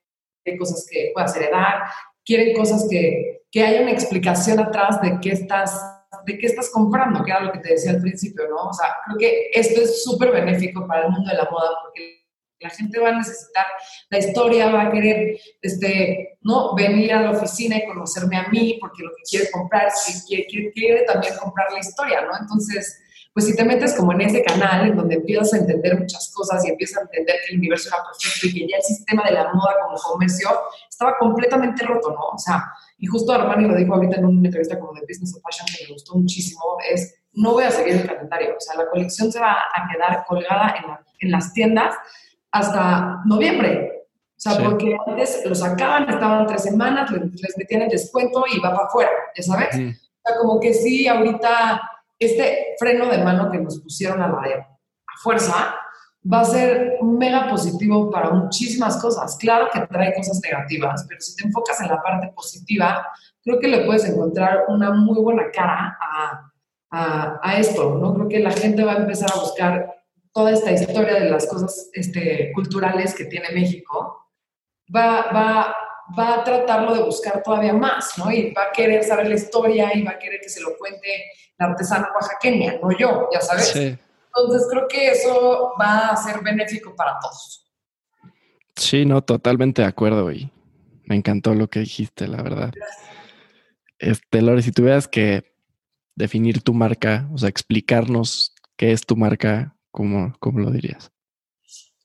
cosas 0.59 0.87
que 0.91 1.11
puedas 1.15 1.37
heredar, 1.37 1.83
quieren 2.25 2.57
cosas 2.57 2.87
que, 2.91 3.43
que 3.51 3.65
haya 3.65 3.83
una 3.83 3.93
explicación 3.93 4.61
atrás 4.61 5.01
de 5.01 5.19
qué 5.21 5.31
estás 5.31 5.81
de 6.25 6.39
qué 6.39 6.47
estás 6.47 6.71
comprando, 6.71 7.23
que 7.25 7.31
era 7.31 7.41
lo 7.41 7.53
que 7.53 7.59
te 7.61 7.71
decía 7.71 7.93
al 7.93 8.01
principio, 8.01 8.49
¿no? 8.49 8.69
O 8.69 8.73
sea, 8.73 8.97
creo 9.05 9.19
que 9.19 9.51
esto 9.53 9.81
es 9.81 10.03
súper 10.03 10.33
benéfico 10.33 10.87
para 10.87 11.07
el 11.07 11.13
mundo 11.13 11.31
de 11.31 11.37
la 11.37 11.49
moda 11.51 11.71
porque 11.83 12.16
la 12.61 12.71
gente 12.71 12.99
va 12.99 13.11
a 13.11 13.19
necesitar 13.19 13.67
la 14.11 14.19
historia, 14.19 14.71
va 14.71 14.83
a 14.83 14.91
querer 14.91 15.39
este, 15.61 16.39
¿no? 16.43 16.75
venir 16.75 17.13
a 17.13 17.23
la 17.23 17.31
oficina 17.31 17.77
y 17.77 17.87
conocerme 17.87 18.37
a 18.37 18.49
mí 18.49 18.79
porque 18.81 19.03
lo 19.03 19.11
que 19.11 19.23
quiere 19.29 19.51
comprar, 19.51 19.89
quiere, 20.27 20.47
quiere, 20.47 20.73
quiere 20.73 21.03
también 21.03 21.35
comprar 21.37 21.73
la 21.73 21.81
historia, 21.81 22.23
¿no? 22.23 22.37
Entonces, 22.41 23.03
pues 23.37 23.45
si 23.45 23.55
te 23.55 23.65
metes 23.65 23.95
como 23.95 24.13
en 24.13 24.23
ese 24.23 24.43
canal 24.43 24.87
en 24.87 24.97
donde 24.97 25.17
empiezas 25.17 25.53
a 25.53 25.59
entender 25.59 26.01
muchas 26.01 26.33
cosas 26.35 26.65
y 26.65 26.71
empiezas 26.71 26.97
a 26.97 27.03
entender 27.03 27.37
que 27.45 27.53
el 27.53 27.59
universo 27.59 27.91
era 27.91 28.03
perfecto 28.03 28.47
y 28.47 28.55
que 28.55 28.73
ya 28.73 28.79
el 28.79 28.83
sistema 28.83 29.25
de 29.25 29.33
la 29.33 29.53
moda 29.53 29.75
como 29.85 29.99
comercio 29.99 30.49
estaba 30.89 31.19
completamente 31.19 31.85
roto, 31.85 32.13
¿no? 32.13 32.29
O 32.33 32.39
sea, 32.39 32.65
y 32.97 33.07
justo 33.07 33.33
Armani 33.33 33.69
lo 33.69 33.77
dijo 33.77 33.93
ahorita 33.93 34.17
en 34.17 34.25
una 34.25 34.49
entrevista 34.49 34.81
como 34.81 34.95
de 34.95 35.03
Business 35.07 35.37
of 35.37 35.43
Fashion 35.43 35.67
que 35.67 35.85
me 35.85 35.93
gustó 35.93 36.15
muchísimo, 36.15 36.79
es 36.91 37.15
no 37.35 37.53
voy 37.53 37.65
a 37.65 37.71
seguir 37.71 37.97
el 37.97 38.07
calendario, 38.07 38.55
o 38.57 38.61
sea, 38.61 38.83
la 38.83 38.89
colección 38.89 39.31
se 39.31 39.39
va 39.39 39.53
a 39.53 39.87
quedar 39.93 40.25
colgada 40.27 40.75
en, 40.81 40.89
la, 40.89 41.05
en 41.21 41.31
las 41.31 41.53
tiendas 41.53 41.95
hasta 42.59 43.23
noviembre. 43.25 43.93
O 44.37 44.39
sea, 44.39 44.53
sí. 44.53 44.63
porque 44.63 44.97
antes 45.07 45.43
lo 45.47 45.55
sacaban, 45.55 46.09
estaban 46.09 46.47
tres 46.47 46.65
semanas, 46.65 47.11
les, 47.11 47.57
metían 47.57 47.83
el 47.83 47.89
descuento 47.89 48.45
y 48.53 48.61
va 48.61 48.75
para 48.75 48.87
afuera, 48.87 49.11
ya 49.35 49.43
sabes. 49.43 49.77
Mm. 49.77 49.89
O 49.89 50.29
sea, 50.29 50.39
como 50.39 50.61
que 50.61 50.75
sí, 50.75 51.09
ahorita 51.09 51.81
este 52.19 52.77
freno 52.79 53.07
de 53.07 53.19
mano 53.19 53.51
que 53.51 53.59
nos 53.59 53.81
pusieron 53.81 54.23
a 54.23 54.29
la 54.29 54.37
a 54.37 55.23
fuerza 55.23 55.75
va 56.31 56.41
a 56.41 56.45
ser 56.45 56.99
mega 57.03 57.49
positivo 57.49 58.11
para 58.11 58.31
muchísimas 58.31 58.97
cosas. 59.01 59.37
Claro 59.37 59.69
que 59.73 59.81
trae 59.87 60.13
cosas 60.15 60.41
negativas, 60.43 61.07
pero 61.09 61.21
si 61.21 61.37
te 61.37 61.47
enfocas 61.47 61.81
en 61.81 61.89
la 61.89 62.03
parte 62.03 62.33
positiva, 62.35 63.07
creo 63.43 63.61
que 63.61 63.69
le 63.69 63.87
puedes 63.87 64.05
encontrar 64.05 64.65
una 64.69 64.93
muy 64.93 65.21
buena 65.21 65.51
cara 65.53 65.97
a, 66.01 66.51
a, 66.91 67.41
a 67.43 67.57
esto, 67.59 67.95
¿no? 67.95 68.13
Creo 68.15 68.29
que 68.29 68.41
la 68.41 68.51
gente 68.51 68.85
va 68.85 68.95
a 68.95 68.99
empezar 68.99 69.31
a 69.33 69.41
buscar 69.41 69.96
toda 70.37 70.51
esta 70.51 70.71
historia 70.71 71.15
de 71.15 71.31
las 71.31 71.47
cosas 71.47 71.89
este, 71.95 72.53
culturales 72.53 73.15
que 73.15 73.25
tiene 73.25 73.49
México, 73.53 74.29
va, 74.95 75.33
va, 75.33 75.75
va 76.17 76.35
a 76.35 76.45
tratarlo 76.45 76.95
de 76.95 77.05
buscar 77.05 77.43
todavía 77.43 77.73
más, 77.73 78.19
¿no? 78.19 78.31
Y 78.31 78.53
va 78.53 78.65
a 78.65 78.71
querer 78.71 79.03
saber 79.03 79.29
la 79.29 79.37
historia 79.37 79.97
y 79.97 80.03
va 80.03 80.11
a 80.11 80.19
querer 80.19 80.39
que 80.43 80.51
se 80.51 80.61
lo 80.61 80.77
cuente 80.77 81.09
la 81.57 81.69
artesana 81.69 82.11
oaxaqueña, 82.15 82.75
no 82.83 82.91
yo, 82.99 83.31
ya 83.33 83.41
sabes. 83.41 83.69
Sí. 83.69 83.99
Entonces 84.27 84.69
creo 84.71 84.87
que 84.87 85.09
eso 85.09 85.73
va 85.81 86.09
a 86.09 86.17
ser 86.19 86.43
benéfico 86.43 86.95
para 86.95 87.19
todos. 87.19 87.67
Sí, 88.77 89.07
no, 89.07 89.23
totalmente 89.23 89.81
de 89.81 89.89
acuerdo 89.89 90.31
y 90.31 90.53
me 91.05 91.17
encantó 91.17 91.55
lo 91.55 91.69
que 91.69 91.81
dijiste, 91.81 92.29
la 92.29 92.43
verdad. 92.43 92.75
Este, 93.99 94.43
Lore, 94.43 94.61
si 94.61 94.71
tuvieras 94.71 95.09
que 95.09 95.55
definir 96.15 96.61
tu 96.61 96.75
marca, 96.75 97.27
o 97.33 97.39
sea, 97.39 97.49
explicarnos 97.49 98.55
qué 98.77 98.93
es 98.93 99.01
tu 99.01 99.17
marca, 99.17 99.76
¿Cómo, 99.97 100.35
¿Cómo, 100.41 100.61
lo 100.61 100.71
dirías? 100.71 101.11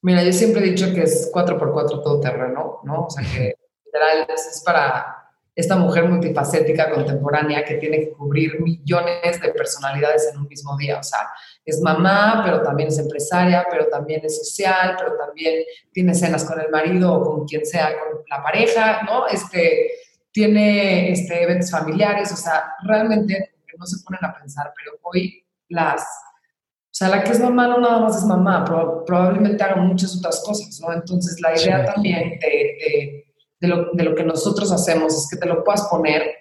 Mira, 0.02 0.24
yo 0.24 0.32
siempre 0.32 0.62
he 0.62 0.70
dicho 0.70 0.94
que 0.94 1.04
es 1.04 1.30
4x4 1.30 2.02
todo 2.02 2.22
terreno, 2.22 2.80
¿no? 2.86 3.08
O 3.08 3.10
sea, 3.10 3.22
que 3.22 3.54
literal 3.86 4.28
es 4.34 4.64
para 4.66 5.22
esta 5.54 5.76
mujer 5.76 6.06
multifacética 6.06 6.90
contemporánea 6.90 7.66
que 7.66 7.74
tiene 7.76 8.00
que 8.00 8.12
cubrir 8.14 8.62
millones 8.62 9.42
de 9.42 9.50
personalidades 9.50 10.30
en 10.32 10.40
un 10.40 10.48
mismo 10.48 10.78
día. 10.78 11.00
O 11.00 11.04
sea, 11.04 11.20
es 11.66 11.82
mamá, 11.82 12.44
pero 12.46 12.62
también 12.64 12.88
es 12.88 12.98
empresaria, 12.98 13.66
pero 13.70 13.88
también 13.88 14.22
es 14.24 14.38
social, 14.38 14.96
pero 14.98 15.18
también 15.18 15.66
tiene 15.92 16.16
cenas 16.16 16.46
con 16.46 16.62
el 16.62 16.70
marido 16.70 17.14
o 17.14 17.24
con 17.24 17.46
quien 17.46 17.66
sea, 17.66 17.90
con 18.00 18.24
la 18.30 18.42
pareja, 18.42 19.02
¿no? 19.04 19.28
Este, 19.28 19.92
tiene 20.32 21.12
este, 21.12 21.44
eventos 21.44 21.70
familiares, 21.70 22.32
o 22.32 22.38
sea, 22.38 22.74
realmente 22.84 23.52
no 23.78 23.86
se 23.86 24.02
ponen 24.06 24.24
a 24.24 24.34
pensar, 24.34 24.72
pero 24.78 24.98
hoy 25.04 25.46
las 25.68 26.08
o 26.92 26.94
sea, 26.94 27.08
la 27.08 27.24
que 27.24 27.32
es 27.32 27.40
mamá 27.40 27.68
no 27.68 27.80
nada 27.80 28.00
más 28.00 28.18
es 28.18 28.26
mamá, 28.26 28.66
probablemente 28.66 29.64
haga 29.64 29.78
muchas 29.78 30.18
otras 30.18 30.44
cosas, 30.46 30.78
¿no? 30.82 30.92
Entonces, 30.92 31.40
la 31.40 31.56
idea 31.56 31.86
sí. 31.86 31.94
también 31.94 32.32
de, 32.32 32.48
de, 32.48 33.26
de, 33.62 33.68
lo, 33.68 33.92
de, 33.94 34.04
lo, 34.04 34.14
que 34.14 34.26
nosotros 34.26 34.70
hacemos 34.74 35.16
es 35.16 35.30
que 35.30 35.38
te 35.38 35.48
lo 35.48 35.64
puedas 35.64 35.84
poner 35.84 36.36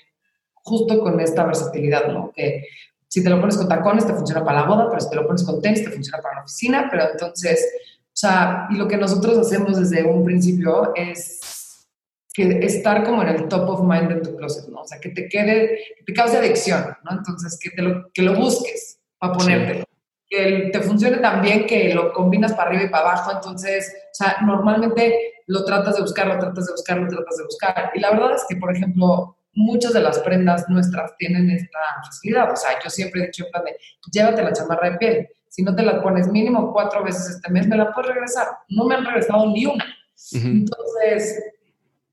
justo 0.54 0.98
con 0.98 1.20
esta 1.20 1.44
versatilidad, 1.44 2.08
¿no? 2.08 2.32
Que 2.34 2.64
si 3.06 3.22
te 3.22 3.30
lo 3.30 3.40
pones 3.40 3.56
con 3.56 3.68
tacones 3.68 4.06
te 4.06 4.12
funciona 4.12 4.44
para 4.44 4.62
la 4.62 4.66
boda, 4.66 4.88
pero 4.88 5.00
si 5.00 5.08
te 5.08 5.16
lo 5.16 5.26
pones 5.26 5.44
con 5.44 5.62
tenis 5.62 5.84
te 5.84 5.90
funciona 5.90 6.20
para 6.20 6.36
la 6.36 6.42
oficina, 6.42 6.88
pero 6.90 7.12
entonces, 7.12 7.68
o 8.06 8.16
sea, 8.16 8.66
y 8.70 8.76
lo 8.76 8.88
que 8.88 8.96
nosotros 8.96 9.38
hacemos 9.38 9.78
desde 9.78 10.02
un 10.02 10.24
principio 10.24 10.92
es 10.96 11.86
que 12.34 12.58
estar 12.64 13.04
como 13.04 13.22
en 13.22 13.28
el 13.28 13.48
top 13.48 13.68
of 13.68 13.82
mind 13.82 14.08
de 14.08 14.20
tu 14.20 14.36
closet, 14.36 14.68
¿no? 14.68 14.80
O 14.80 14.86
sea, 14.86 14.98
que 14.98 15.10
te 15.10 15.28
quede, 15.28 15.78
que 15.96 16.04
te 16.04 16.12
cause 16.12 16.36
adicción, 16.36 16.96
¿no? 17.04 17.18
Entonces, 17.18 17.56
que, 17.60 17.70
te 17.70 17.82
lo, 17.82 18.10
que 18.12 18.22
lo 18.22 18.34
busques 18.34 18.98
para 19.16 19.34
ponértelo. 19.34 19.84
Que 20.30 20.70
te 20.72 20.80
funcione 20.80 21.16
tan 21.16 21.42
bien 21.42 21.66
que 21.66 21.92
lo 21.92 22.12
combinas 22.12 22.52
para 22.54 22.70
arriba 22.70 22.84
y 22.84 22.88
para 22.88 23.10
abajo, 23.10 23.32
entonces, 23.32 23.92
o 24.12 24.14
sea, 24.14 24.36
normalmente 24.46 25.42
lo 25.48 25.64
tratas 25.64 25.96
de 25.96 26.02
buscar, 26.02 26.28
lo 26.28 26.38
tratas 26.38 26.66
de 26.66 26.72
buscar, 26.72 26.98
lo 26.98 27.08
tratas 27.08 27.36
de 27.36 27.44
buscar. 27.44 27.90
Y 27.94 28.00
la 28.00 28.10
verdad 28.12 28.36
es 28.36 28.44
que, 28.48 28.54
por 28.54 28.74
ejemplo, 28.74 29.36
muchas 29.54 29.92
de 29.92 30.00
las 30.00 30.20
prendas 30.20 30.68
nuestras 30.68 31.16
tienen 31.16 31.50
esta 31.50 31.78
facilidad, 32.06 32.52
o 32.52 32.56
sea, 32.56 32.70
yo 32.82 32.88
siempre 32.88 33.22
he 33.22 33.26
dicho 33.26 33.44
en 33.44 33.50
plan 33.50 33.64
de, 33.64 33.76
llévate 34.12 34.42
la 34.42 34.52
chamarra 34.52 34.90
de 34.90 34.98
piel, 34.98 35.28
si 35.48 35.64
no 35.64 35.74
te 35.74 35.82
la 35.82 36.00
pones 36.00 36.28
mínimo 36.28 36.72
cuatro 36.72 37.02
veces 37.02 37.28
este 37.28 37.50
mes, 37.50 37.66
me 37.66 37.76
la 37.76 37.92
puedes 37.92 38.12
regresar. 38.12 38.46
No 38.68 38.84
me 38.84 38.94
han 38.94 39.04
regresado 39.04 39.46
ni 39.46 39.66
una. 39.66 39.84
Uh 39.84 40.36
-huh. 40.38 40.44
Entonces, 40.44 41.42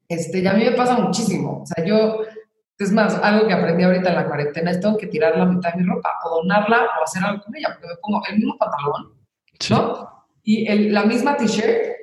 este, 0.09 0.41
ya 0.41 0.51
a 0.51 0.53
mí 0.55 0.65
me 0.65 0.71
pasa 0.71 0.97
muchísimo, 0.97 1.61
o 1.61 1.65
sea, 1.65 1.85
yo 1.85 2.21
es 2.79 2.91
más, 2.91 3.15
algo 3.23 3.47
que 3.47 3.53
aprendí 3.53 3.83
ahorita 3.83 4.09
en 4.09 4.15
la 4.15 4.27
cuarentena 4.27 4.71
es 4.71 4.79
tengo 4.79 4.97
que 4.97 5.07
tirar 5.07 5.37
la 5.37 5.45
mitad 5.45 5.73
de 5.73 5.81
mi 5.81 5.87
ropa 5.87 6.09
o 6.23 6.41
donarla 6.41 6.87
o 6.99 7.03
hacer 7.03 7.23
algo 7.23 7.43
con 7.43 7.55
ella, 7.55 7.69
porque 7.73 7.87
me 7.87 7.95
pongo 8.01 8.21
el 8.29 8.35
mismo 8.37 8.57
pantalón, 8.57 9.13
sí. 9.59 9.73
¿no? 9.73 10.27
Y 10.43 10.67
el, 10.67 10.93
la 10.93 11.03
misma 11.03 11.35
t-shirt 11.35 11.95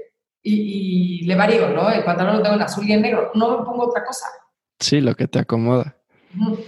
y, 0.42 1.22
y, 1.22 1.24
le 1.24 1.36
varío, 1.36 1.70
¿no? 1.70 1.90
El 1.90 2.04
pantalón 2.04 2.36
lo 2.36 2.42
tengo 2.42 2.56
en 2.56 2.62
azul 2.62 2.86
y 2.86 2.92
en 2.92 3.02
negro, 3.02 3.30
no 3.34 3.58
me 3.58 3.64
pongo 3.64 3.88
otra 3.88 4.04
cosa. 4.04 4.26
Sí, 4.78 5.00
lo 5.00 5.14
que 5.14 5.28
te 5.28 5.38
acomoda. 5.38 5.96
Uh 6.36 6.50
-huh. 6.50 6.64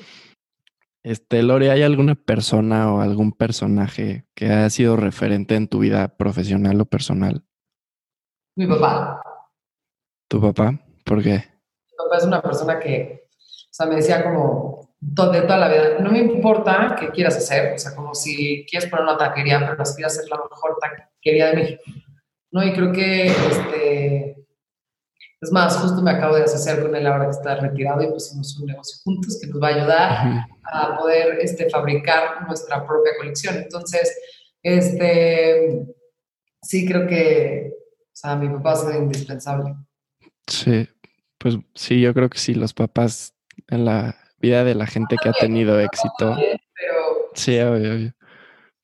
Este, 1.06 1.40
Lori, 1.44 1.68
¿hay 1.68 1.84
alguna 1.84 2.16
persona 2.16 2.92
o 2.92 3.00
algún 3.00 3.30
personaje 3.30 4.26
que 4.34 4.46
haya 4.46 4.68
sido 4.70 4.96
referente 4.96 5.54
en 5.54 5.68
tu 5.68 5.78
vida 5.78 6.16
profesional 6.16 6.80
o 6.80 6.84
personal? 6.84 7.44
Mi 8.56 8.66
papá. 8.66 9.22
¿Tu 10.28 10.40
papá? 10.40 10.80
¿Por 11.04 11.22
qué? 11.22 11.30
Mi 11.34 11.96
papá 11.96 12.16
es 12.18 12.24
una 12.24 12.42
persona 12.42 12.80
que 12.80 13.25
sea, 13.76 13.86
me 13.86 13.96
decía 13.96 14.24
como 14.24 14.88
de 14.98 15.42
toda 15.42 15.58
la 15.58 15.68
vida, 15.68 15.98
no 16.00 16.10
me 16.10 16.18
importa 16.18 16.96
qué 16.98 17.10
quieras 17.10 17.36
hacer, 17.36 17.74
o 17.74 17.78
sea, 17.78 17.94
como 17.94 18.14
si 18.14 18.66
quieres 18.68 18.88
poner 18.88 19.04
una 19.04 19.18
taquería, 19.18 19.60
pero 19.60 19.82
aspiras 19.82 20.18
a 20.18 20.22
ser 20.22 20.30
la 20.30 20.38
mejor 20.38 20.78
taquería 20.80 21.50
de 21.50 21.54
México, 21.54 21.82
¿no? 22.50 22.64
Y 22.64 22.72
creo 22.72 22.92
que, 22.92 23.26
este, 23.26 24.46
es 25.40 25.52
más, 25.52 25.76
justo 25.76 26.00
me 26.00 26.10
acabo 26.12 26.36
de 26.36 26.44
asociar 26.44 26.80
con 26.82 26.96
él 26.96 27.06
ahora 27.06 27.26
que 27.26 27.32
está 27.32 27.56
retirado 27.56 28.02
y 28.02 28.08
pusimos 28.08 28.58
un 28.58 28.66
negocio 28.66 28.96
juntos 29.04 29.38
que 29.40 29.46
nos 29.48 29.62
va 29.62 29.68
a 29.68 29.74
ayudar 29.74 30.46
a 30.64 30.98
poder 30.98 31.38
este, 31.40 31.68
fabricar 31.68 32.46
nuestra 32.46 32.84
propia 32.86 33.12
colección. 33.18 33.56
Entonces, 33.56 34.18
este, 34.62 35.86
sí 36.62 36.86
creo 36.86 37.06
que, 37.06 37.72
o 37.72 38.16
sea, 38.16 38.34
mi 38.34 38.48
papá 38.48 38.72
ha 38.72 38.76
sido 38.76 38.98
indispensable. 38.98 39.74
Sí, 40.46 40.88
pues 41.38 41.58
sí, 41.74 42.00
yo 42.00 42.14
creo 42.14 42.30
que 42.30 42.38
sí, 42.38 42.54
los 42.54 42.72
papás 42.72 43.35
en 43.68 43.84
la 43.84 44.16
vida 44.38 44.64
de 44.64 44.74
la 44.74 44.86
gente 44.86 45.16
que 45.22 45.28
ha 45.28 45.32
tenido 45.32 45.80
éxito. 45.80 46.36
Sí, 47.34 47.58
obvio, 47.58 47.94
obvio. 47.94 48.12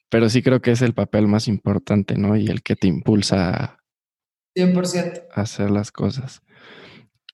Pero 0.08 0.28
sí 0.28 0.42
creo 0.42 0.60
que 0.60 0.72
es 0.72 0.82
el 0.82 0.92
papel 0.94 1.26
más 1.26 1.48
importante, 1.48 2.16
¿no? 2.16 2.36
Y 2.36 2.48
el 2.48 2.62
que 2.62 2.76
te 2.76 2.86
impulsa 2.86 3.78
100%. 4.56 5.28
Hacer 5.32 5.70
las 5.70 5.90
cosas. 5.90 6.42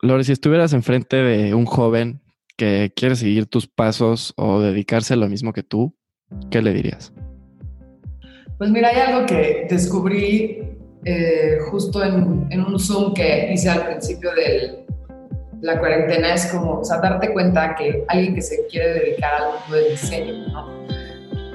Lore, 0.00 0.24
si 0.24 0.32
estuvieras 0.32 0.72
enfrente 0.72 1.16
de 1.16 1.54
un 1.54 1.66
joven 1.66 2.20
que 2.56 2.92
quiere 2.94 3.16
seguir 3.16 3.46
tus 3.46 3.66
pasos 3.66 4.32
o 4.36 4.60
dedicarse 4.60 5.14
a 5.14 5.16
lo 5.16 5.28
mismo 5.28 5.52
que 5.52 5.62
tú, 5.62 5.96
¿qué 6.50 6.62
le 6.62 6.72
dirías? 6.72 7.12
Pues 8.58 8.70
mira, 8.70 8.88
hay 8.88 8.96
algo 8.96 9.26
que 9.26 9.66
descubrí 9.68 10.58
eh, 11.04 11.58
justo 11.70 12.02
en, 12.02 12.46
en, 12.50 12.60
un 12.64 12.78
Zoom 12.78 13.14
que 13.14 13.52
hice 13.52 13.70
al 13.70 13.86
principio 13.86 14.30
de 14.34 14.84
la 15.60 15.78
cuarentena, 15.78 16.34
es 16.34 16.46
como, 16.46 16.80
o 16.80 16.84
sea, 16.84 16.98
darte 16.98 17.32
cuenta 17.32 17.74
que 17.74 18.04
alguien 18.08 18.34
que 18.34 18.42
se 18.42 18.66
quiere 18.66 18.94
dedicar 18.94 19.34
al 19.34 19.60
mundo 19.60 19.76
del 19.76 19.90
diseño, 19.90 20.78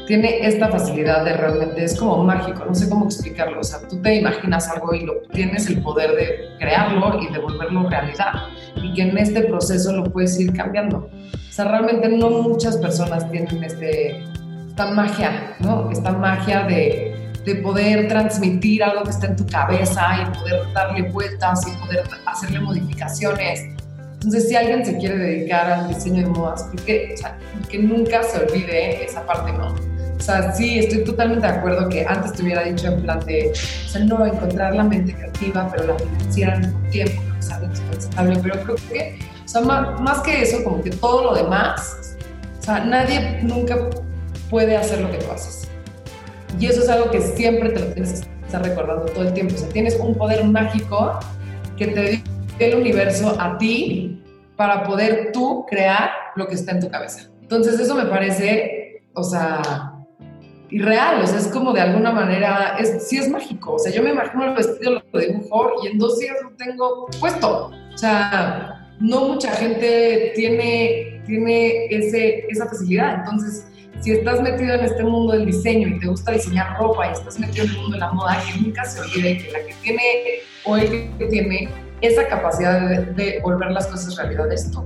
tiene 0.06 0.46
esta 0.46 0.68
facilidad 0.68 1.24
de 1.24 1.34
realmente, 1.34 1.84
es 1.84 1.98
como 1.98 2.24
mágico, 2.24 2.66
no 2.66 2.76
sé 2.76 2.90
cómo 2.90 3.06
explicarlo, 3.06 3.62
o 3.62 3.64
sea, 3.64 3.88
tú 3.88 4.02
te 4.02 4.16
imaginas 4.16 4.68
algo 4.70 4.94
y 4.94 5.06
lo, 5.06 5.22
tienes 5.32 5.68
el 5.68 5.82
poder 5.82 6.16
de 6.16 6.58
crearlo 6.60 7.22
y 7.22 7.32
de 7.32 7.40
volverlo 7.40 7.90
realidad, 7.90 8.34
y 8.76 8.94
que 8.94 9.04
en 9.04 9.18
este 9.18 9.44
proceso 9.44 9.94
lo 9.94 10.04
puedes 10.04 10.38
ir 10.40 10.52
cambiando. 10.54 11.10
O 11.34 11.56
sea, 11.56 11.66
realmente 11.66 12.10
no 12.10 12.30
muchas 12.30 12.78
personas 12.78 13.30
tienen 13.32 13.64
este, 13.64 14.24
esta 14.68 14.88
magia, 14.88 15.56
¿no? 15.60 15.90
Esta 15.92 16.12
magia 16.12 16.64
de, 16.64 17.32
de 17.46 17.56
poder 17.56 18.08
transmitir 18.08 18.84
algo 18.84 19.04
que 19.04 19.12
está 19.12 19.28
en 19.28 19.36
tu 19.36 19.46
cabeza 19.46 20.02
y 20.22 20.38
poder 20.38 20.62
darle 20.74 21.04
vueltas 21.12 21.62
y 21.68 21.72
poder 21.86 22.04
hacerle 22.26 22.60
modificaciones. 22.60 23.73
Entonces, 24.24 24.48
si 24.48 24.56
alguien 24.56 24.86
se 24.86 24.98
quiere 24.98 25.18
dedicar 25.18 25.70
al 25.70 25.90
diseño 25.90 26.24
de 26.24 26.30
modas, 26.30 26.70
que, 26.86 27.14
o 27.14 27.18
sea, 27.18 27.38
que 27.70 27.78
nunca 27.80 28.24
se 28.24 28.40
olvide 28.40 29.04
esa 29.04 29.26
parte, 29.26 29.52
¿no? 29.52 29.76
O 30.18 30.22
sea, 30.22 30.54
sí, 30.54 30.80
estoy 30.80 31.04
totalmente 31.04 31.46
de 31.46 31.52
acuerdo 31.52 31.90
que 31.90 32.06
antes 32.06 32.32
te 32.32 32.44
hubiera 32.44 32.64
dicho 32.64 32.88
en 32.88 33.02
plan 33.02 33.20
de, 33.26 33.52
o 33.52 33.90
sea, 33.90 34.06
no, 34.06 34.26
encontrar 34.26 34.76
la 34.76 34.86
mente 34.86 35.14
creativa, 35.14 35.70
pero 35.70 35.88
la 35.88 36.00
financiera 36.00 36.54
al 36.54 36.60
mismo 36.62 36.80
tiempo, 36.90 37.22
es 37.38 37.52
algo 37.52 37.66
indispensable, 37.66 38.40
pero 38.42 38.64
creo 38.64 38.76
que, 38.76 39.20
o 39.44 39.48
sea, 39.48 39.62
más, 39.62 40.00
más 40.00 40.20
que 40.22 40.42
eso, 40.42 40.64
como 40.64 40.82
que 40.82 40.92
todo 40.92 41.26
lo 41.26 41.36
demás, 41.36 42.16
o 42.60 42.64
sea, 42.64 42.86
nadie 42.86 43.42
nunca 43.42 43.78
puede 44.50 44.78
hacer 44.78 45.02
lo 45.02 45.12
que 45.12 45.18
tú 45.18 45.32
haces. 45.32 45.68
Y 46.58 46.68
eso 46.68 46.82
es 46.82 46.88
algo 46.88 47.12
que 47.12 47.20
siempre 47.20 47.72
te 47.72 47.82
lo 47.82 47.88
tienes 47.88 48.22
que 48.22 48.46
estar 48.46 48.64
recordando 48.64 49.06
todo 49.08 49.26
el 49.26 49.34
tiempo. 49.34 49.56
O 49.56 49.58
sea, 49.58 49.68
tienes 49.68 49.98
un 50.00 50.16
poder 50.16 50.46
mágico 50.46 51.20
que 51.76 51.88
te 51.88 52.24
el 52.60 52.76
universo 52.76 53.36
a 53.40 53.58
ti 53.58 54.22
para 54.56 54.84
poder 54.84 55.32
tú 55.34 55.66
crear 55.68 56.12
lo 56.36 56.48
que 56.48 56.56
está 56.56 56.72
en 56.72 56.80
tu 56.80 56.90
cabeza. 56.90 57.30
Entonces 57.42 57.80
eso 57.80 57.96
me 57.96 58.06
parece, 58.06 59.04
o 59.14 59.24
sea, 59.24 59.94
irreal, 60.70 61.22
o 61.22 61.28
sea, 61.28 61.40
es 61.40 61.48
como 61.48 61.74
de 61.74 61.82
alguna 61.82 62.12
manera, 62.12 62.78
es, 62.80 63.08
sí 63.08 63.18
es 63.18 63.30
mágico, 63.30 63.74
o 63.74 63.80
sea, 63.80 63.92
yo 63.92 64.02
me 64.02 64.12
imagino 64.12 64.46
el 64.46 64.56
vestido, 64.56 65.04
lo 65.12 65.20
dibujo 65.20 65.72
y 65.84 65.88
en 65.88 66.00
dos 66.00 66.18
días 66.18 66.36
lo 66.42 66.50
tengo 66.52 67.08
puesto, 67.20 67.72
o 67.94 67.98
sea, 67.98 68.90
no 69.00 69.28
mucha 69.28 69.52
gente 69.52 70.32
tiene, 70.36 71.22
tiene 71.26 71.86
ese, 71.88 72.48
esa 72.50 72.68
facilidad, 72.68 73.20
entonces, 73.20 73.68
si 74.00 74.12
estás 74.12 74.42
metido 74.42 74.74
en 74.74 74.82
este 74.82 75.04
mundo 75.04 75.34
del 75.34 75.46
diseño 75.46 75.88
y 75.88 76.00
te 76.00 76.08
gusta 76.08 76.32
diseñar 76.32 76.78
ropa 76.78 77.08
y 77.08 77.12
estás 77.12 77.40
metido 77.40 77.66
en 77.66 77.72
el 77.72 77.78
mundo 77.78 77.94
de 77.94 78.00
la 78.00 78.12
moda, 78.12 78.44
que 78.46 78.60
nunca 78.60 78.84
se 78.84 79.00
olvide 79.00 79.38
que 79.38 79.52
la 79.52 79.60
que 79.60 79.74
tiene 79.82 80.02
o 80.66 80.76
el 80.76 80.90
que 81.18 81.26
tiene 81.28 81.70
esa 82.06 82.28
capacidad 82.28 82.88
de, 82.88 83.06
de 83.14 83.40
volver 83.42 83.72
las 83.72 83.88
cosas 83.88 84.16
realidad 84.18 84.52
es 84.52 84.70
tú. 84.72 84.84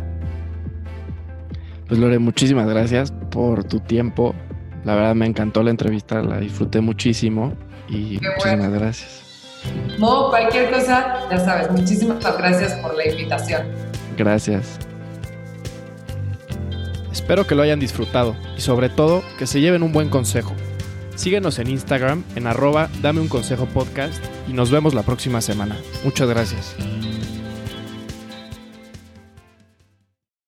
Pues 1.87 1.99
Lore, 1.99 2.19
muchísimas 2.19 2.67
gracias 2.67 3.11
por 3.31 3.63
tu 3.63 3.79
tiempo, 3.79 4.35
la 4.83 4.95
verdad 4.95 5.15
me 5.15 5.25
encantó 5.25 5.63
la 5.63 5.71
entrevista, 5.71 6.21
la 6.21 6.39
disfruté 6.39 6.81
muchísimo 6.81 7.53
y 7.89 8.19
muchísimas 8.21 8.71
gracias. 8.71 9.23
No, 9.99 10.29
cualquier 10.29 10.71
cosa, 10.71 11.27
ya 11.29 11.39
sabes, 11.39 11.71
muchísimas 11.71 12.19
gracias 12.37 12.73
por 12.75 12.95
la 12.95 13.07
invitación. 13.07 13.63
Gracias. 14.17 14.79
Espero 17.11 17.47
que 17.47 17.55
lo 17.55 17.63
hayan 17.63 17.79
disfrutado 17.79 18.35
y 18.55 18.61
sobre 18.61 18.89
todo 18.89 19.23
que 19.37 19.47
se 19.47 19.59
lleven 19.59 19.83
un 19.83 19.91
buen 19.91 20.09
consejo. 20.09 20.53
Síguenos 21.17 21.57
en 21.59 21.69
Instagram 21.69 22.23
en 22.35 22.45
arroba 22.47 22.89
dame 23.01 23.19
un 23.19 23.27
consejo 23.27 23.65
podcast 23.65 24.23
y 24.47 24.53
nos 24.53 24.71
vemos 24.71 24.93
la 24.93 25.01
próxima 25.01 25.41
semana. 25.41 25.75
Muchas 26.05 26.29
gracias. 26.29 26.75